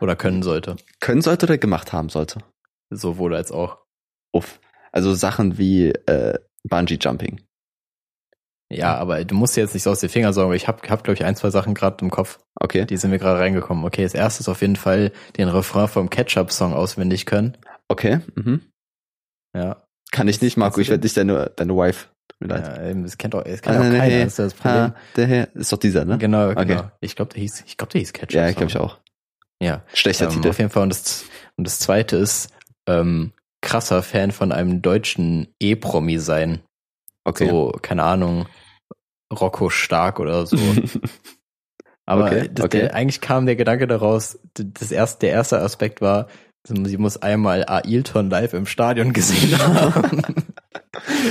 [0.00, 0.76] Oder können sollte.
[1.00, 2.38] Können sollte oder gemacht haben sollte.
[2.88, 3.76] Sowohl als auch.
[4.32, 4.58] Uff.
[4.90, 7.42] Also Sachen wie äh, Bungee Jumping.
[8.70, 11.02] Ja, aber du musst dir jetzt nicht so aus den Fingern aber ich habe, hab,
[11.02, 12.38] glaube ich, ein, zwei Sachen gerade im Kopf.
[12.60, 12.84] Okay.
[12.84, 13.84] Die sind mir gerade reingekommen.
[13.84, 17.56] Okay, als erstes auf jeden Fall den Refrain vom Ketchup-Song auswendig können.
[17.88, 18.20] Okay.
[18.34, 18.60] Mhm.
[19.56, 19.82] Ja.
[20.10, 20.80] Kann ich nicht, Marco.
[20.80, 22.08] Ich werde nicht deine, deine Wife.
[22.28, 22.66] Tut mir leid.
[22.66, 24.24] ja ähm, das kennt auch, das kennt Ah, auch nee, keiner, nee.
[24.24, 24.80] das ist das Problem.
[24.82, 26.18] Ah, der Herr ist doch dieser, ne?
[26.18, 26.60] Genau, genau.
[26.60, 26.82] Okay.
[27.00, 28.32] Ich glaube, der hieß, ich glaube, der hieß Ketchup.
[28.34, 28.98] Ja, ich glaube ich auch.
[29.62, 29.82] Ja.
[29.94, 30.48] Schlechter Ähm, Titel.
[30.50, 30.82] auf jeden Fall.
[30.82, 31.24] Und das,
[31.56, 32.50] und das zweite ist,
[32.86, 36.60] ähm, krasser Fan von einem deutschen E-Promi sein.
[37.28, 37.48] Okay.
[37.48, 38.46] So, keine Ahnung,
[39.32, 40.56] Rocco Stark oder so.
[42.06, 42.80] Aber Okay, das, okay.
[42.80, 46.28] Der, eigentlich kam der Gedanke daraus, das erste, der erste Aspekt war,
[46.66, 50.22] sie muss einmal Ailton live im Stadion gesehen haben.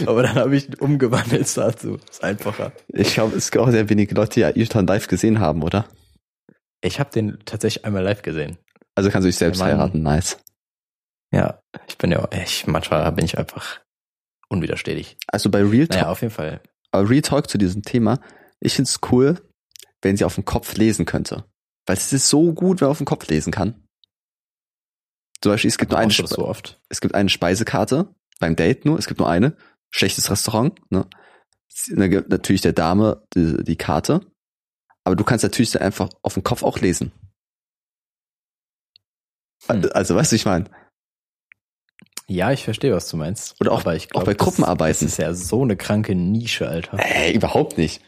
[0.05, 1.97] Aber dann habe ich umgewandelt dazu.
[2.09, 2.73] Ist einfacher.
[2.89, 5.87] Ich glaube, es gibt auch sehr wenige Leute, die Ayrton live gesehen haben, oder?
[6.81, 8.59] Ich habe den tatsächlich einmal live gesehen.
[8.93, 10.03] Also kannst du dich selbst heiraten.
[10.03, 10.37] Nice.
[11.31, 13.79] Ja, ich bin ja, ich, manchmal bin ich einfach
[14.49, 15.17] unwiderstehlich.
[15.27, 16.61] Also bei Real Talk, Naja, auf jeden Fall.
[16.91, 18.19] aber Real Talk zu diesem Thema,
[18.59, 19.41] ich finde es cool,
[20.01, 21.45] wenn sie auf dem Kopf lesen könnte.
[21.85, 23.87] Weil es ist so gut, wer auf dem Kopf lesen kann.
[25.41, 26.79] Zum Beispiel, es gibt nur eine, Spe so oft.
[26.89, 29.55] es gibt eine Speisekarte beim Date nur, es gibt nur eine.
[29.89, 31.07] Schlechtes Restaurant, ne?
[31.89, 34.21] Dann gibt natürlich der Dame die, die Karte.
[35.03, 37.11] Aber du kannst natürlich dann einfach auf dem Kopf auch lesen.
[39.67, 39.89] Hm.
[39.93, 40.69] Also, weißt du, ich meine,
[42.29, 43.59] Ja, ich verstehe, was du meinst.
[43.61, 45.05] Oder auch- ich auch glaub, bei das- Gruppenarbeiten.
[45.05, 46.97] Das ist ja so eine kranke Nische, Alter.
[46.99, 48.01] ey, überhaupt nicht.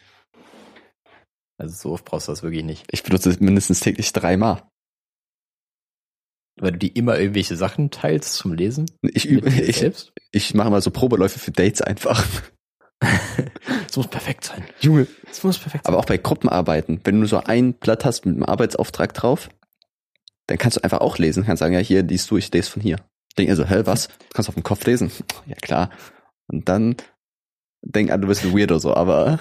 [1.57, 2.85] Also so oft brauchst du das wirklich nicht.
[2.91, 4.63] Ich benutze es mindestens täglich dreimal.
[6.59, 8.85] Weil du die immer irgendwelche Sachen teilst zum Lesen.
[9.01, 10.11] Ich übe, ich, selbst.
[10.31, 12.25] ich mache mal so Probeläufe für Dates einfach.
[13.87, 14.65] Es muss perfekt sein.
[14.81, 15.07] Junge.
[15.31, 15.93] Es muss perfekt sein.
[15.93, 19.49] Aber auch bei Gruppenarbeiten, wenn du nur so ein Blatt hast mit einem Arbeitsauftrag drauf,
[20.47, 21.45] dann kannst du einfach auch lesen.
[21.45, 22.97] Kannst sagen, ja, hier liest du, ich lese von hier.
[23.37, 24.07] Denk also, hä, was?
[24.07, 25.11] Du kannst auf dem Kopf lesen.
[25.45, 25.89] Ja, klar.
[26.47, 26.95] Und dann
[27.81, 29.39] denk an, du bist ein Weirdo so, aber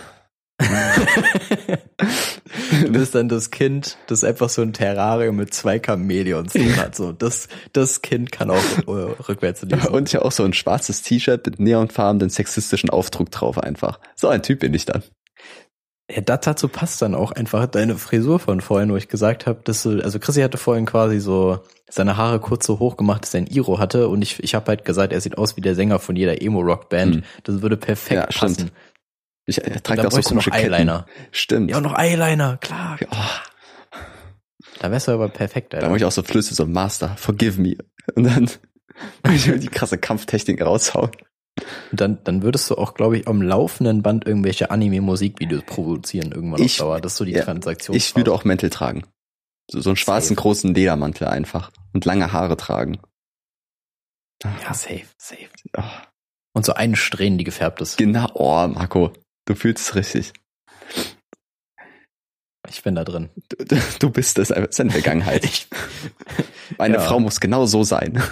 [2.83, 6.97] du bist dann das Kind, das einfach so ein Terrarium mit zwei Chamäleons drin hat.
[6.97, 8.91] So, das, das Kind kann auch äh,
[9.29, 9.89] rückwärts lesen.
[9.89, 14.01] und ich habe auch so ein schwarzes T-Shirt mit neonfarbenen sexistischen Aufdruck drauf einfach.
[14.17, 15.03] So ein Typ bin ich dann.
[16.11, 19.83] Ja, dazu passt dann auch einfach deine Frisur von vorhin, wo ich gesagt habe, dass
[19.83, 21.59] du, also Chrissy hatte vorhin quasi so
[21.91, 24.67] seine Haare kurz so hoch gemacht, dass er ein Iro hatte und ich, ich habe
[24.69, 27.15] halt gesagt, er sieht aus wie der Sänger von jeder Emo-Rock-Band.
[27.17, 27.23] Hm.
[27.45, 28.55] Das würde perfekt Ja, passen.
[28.55, 28.73] stimmt.
[29.45, 30.73] Ich Und trage auch so du noch komische Ketten.
[30.75, 31.07] Eyeliner.
[31.31, 31.71] Stimmt.
[31.71, 32.99] Ja, und noch Eyeliner, klar.
[33.11, 33.97] Oh,
[34.81, 35.89] Da wärst du aber perfekt, da Alter.
[35.89, 37.77] mache ich auch so Flüsse, so Master, forgive me.
[38.15, 38.51] Und dann
[39.35, 41.11] ich die krasse Kampftechnik raushauen.
[41.93, 46.81] Dann, dann würdest du auch, glaube ich, am laufenden Band irgendwelche Anime-Musikvideos provozieren irgendwann Ich-
[46.81, 47.01] auf Dauer.
[47.01, 47.97] Das ist so die ja, Transaktion.
[47.97, 49.05] Ich würde auch Mäntel tragen.
[49.71, 50.43] So, so einen schwarzen Safe.
[50.43, 51.71] großen Ledermantel einfach.
[51.93, 52.99] Und lange Haare tragen.
[54.45, 55.49] Ja, safe, safe.
[55.77, 55.83] Oh,
[56.55, 57.97] Und so eine Strähne, die gefärbt ist.
[57.99, 59.13] genau, oh, Marco,
[59.47, 60.33] du fühlst es richtig.
[62.69, 63.31] Ich bin da drin.
[63.49, 65.45] Du, du- du bist es, das ist eine Vergangenheit.
[66.71, 67.01] Ich, Meine ja.
[67.01, 68.23] Frau muss genau so sein.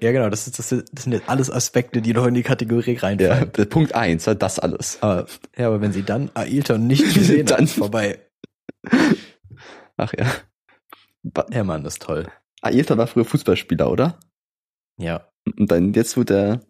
[0.00, 2.42] Ja, genau, das, ist, das, sind- das sind jetzt alles Aspekte, die noch in die
[2.42, 3.52] Kategorie Ja, reinfallen.
[3.52, 4.98] der Punkt eins war das alles.
[5.02, 5.26] Aber,
[5.56, 8.20] ja, aber wenn sie dann Ailton nicht gesehen Dann- dann ist vorbei.
[9.96, 10.26] Ach ja.
[11.22, 12.28] Der Mann ist toll.
[12.62, 14.18] Ailton war früher Fußballspieler, oder?
[14.98, 15.28] Ja.
[15.58, 16.60] Und dann jetzt wird er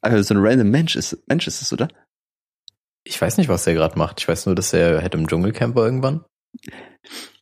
[0.00, 1.88] also so ein random Mensch ist, Mensch ist es, oder?
[3.04, 4.20] Ich weiß nicht, was der gerade macht.
[4.20, 6.24] Ich weiß nur, dass er hätte im Dschungelcamp war irgendwann.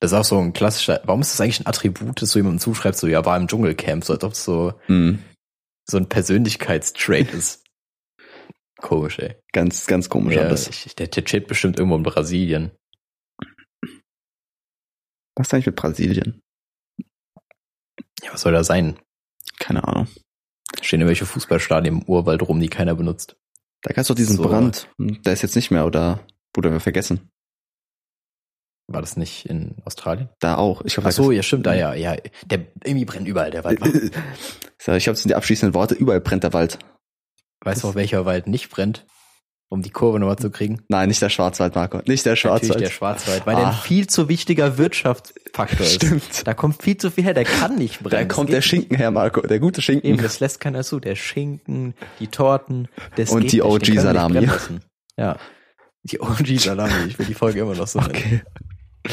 [0.00, 2.60] Das ist auch so ein klassischer, warum ist das eigentlich ein Attribut, das du jemandem
[2.60, 5.18] zuschreibst, so, ja, war im Dschungelcamp, so als ob es so, Hm.
[5.88, 7.64] so ein Persönlichkeitstrait ist.
[8.80, 9.36] Komisch, ey.
[9.52, 10.68] Ganz, ganz komisch Ja, alles.
[10.68, 12.70] ich, der, der chillt bestimmt irgendwo in Brasilien.
[15.36, 16.40] Was ist eigentlich mit Brasilien?
[18.22, 18.98] Ja, was soll da sein?
[19.58, 20.06] Keine Ahnung.
[20.80, 23.36] Stehen irgendwelche Fußballstadien im Urwald rum, die keiner benutzt.
[23.82, 24.42] Da gab es doch diesen So.
[24.44, 24.88] Brand.
[24.98, 27.28] Hm, Der ist jetzt nicht mehr, oder wurde wir vergessen?
[28.92, 30.28] War das nicht in Australien?
[30.40, 30.82] Da auch.
[30.84, 32.16] Ich glaube, Ach so, ja, stimmt, da ja, ja.
[32.46, 33.80] Der irgendwie brennt überall der Wald.
[34.82, 35.94] So, ich sind die abschließenden Worte.
[35.94, 36.78] Überall brennt der Wald.
[37.62, 39.06] Weißt du auch, welcher Wald nicht brennt?
[39.72, 40.82] um die Kurve nochmal zu kriegen.
[40.88, 41.98] Nein, nicht der Schwarzwald, Marco.
[41.98, 42.80] Nicht der Natürlich Schwarzwald.
[42.80, 43.76] der Schwarzwald, weil der ein Ah.
[43.76, 45.94] viel zu wichtiger Wirtschaftsfaktor ist.
[45.94, 46.44] Stimmt.
[46.44, 48.28] Da kommt viel zu viel her, der kann nicht brennen.
[48.28, 49.42] Da kommt der Schinken her, Marco.
[49.42, 50.10] Der gute Schinken.
[50.10, 50.98] Eben, das lässt keiner zu.
[50.98, 54.48] Der Schinken, die Torten, das Und die OG-Salami.
[55.16, 55.36] Ja.
[56.02, 58.42] Die OG-Salami, ich will die Folge immer noch so nennen.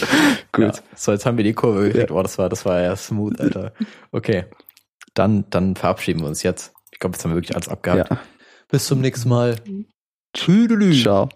[0.54, 0.66] Okay.
[0.66, 0.70] Ja.
[0.72, 0.84] Gut.
[0.96, 2.10] So, jetzt haben wir die Kurve gekriegt.
[2.10, 3.74] Oh, das war, das war ja smooth, Alter.
[4.12, 4.46] Okay.
[5.14, 6.74] Dann, dann verabschieden wir uns jetzt.
[6.92, 8.10] Ich glaube, jetzt haben wir wirklich alles abgehakt.
[8.10, 8.20] Ja.
[8.70, 9.58] Bis zum nächsten Mal.
[10.34, 11.00] Tschüdelü.
[11.02, 11.30] Ciao.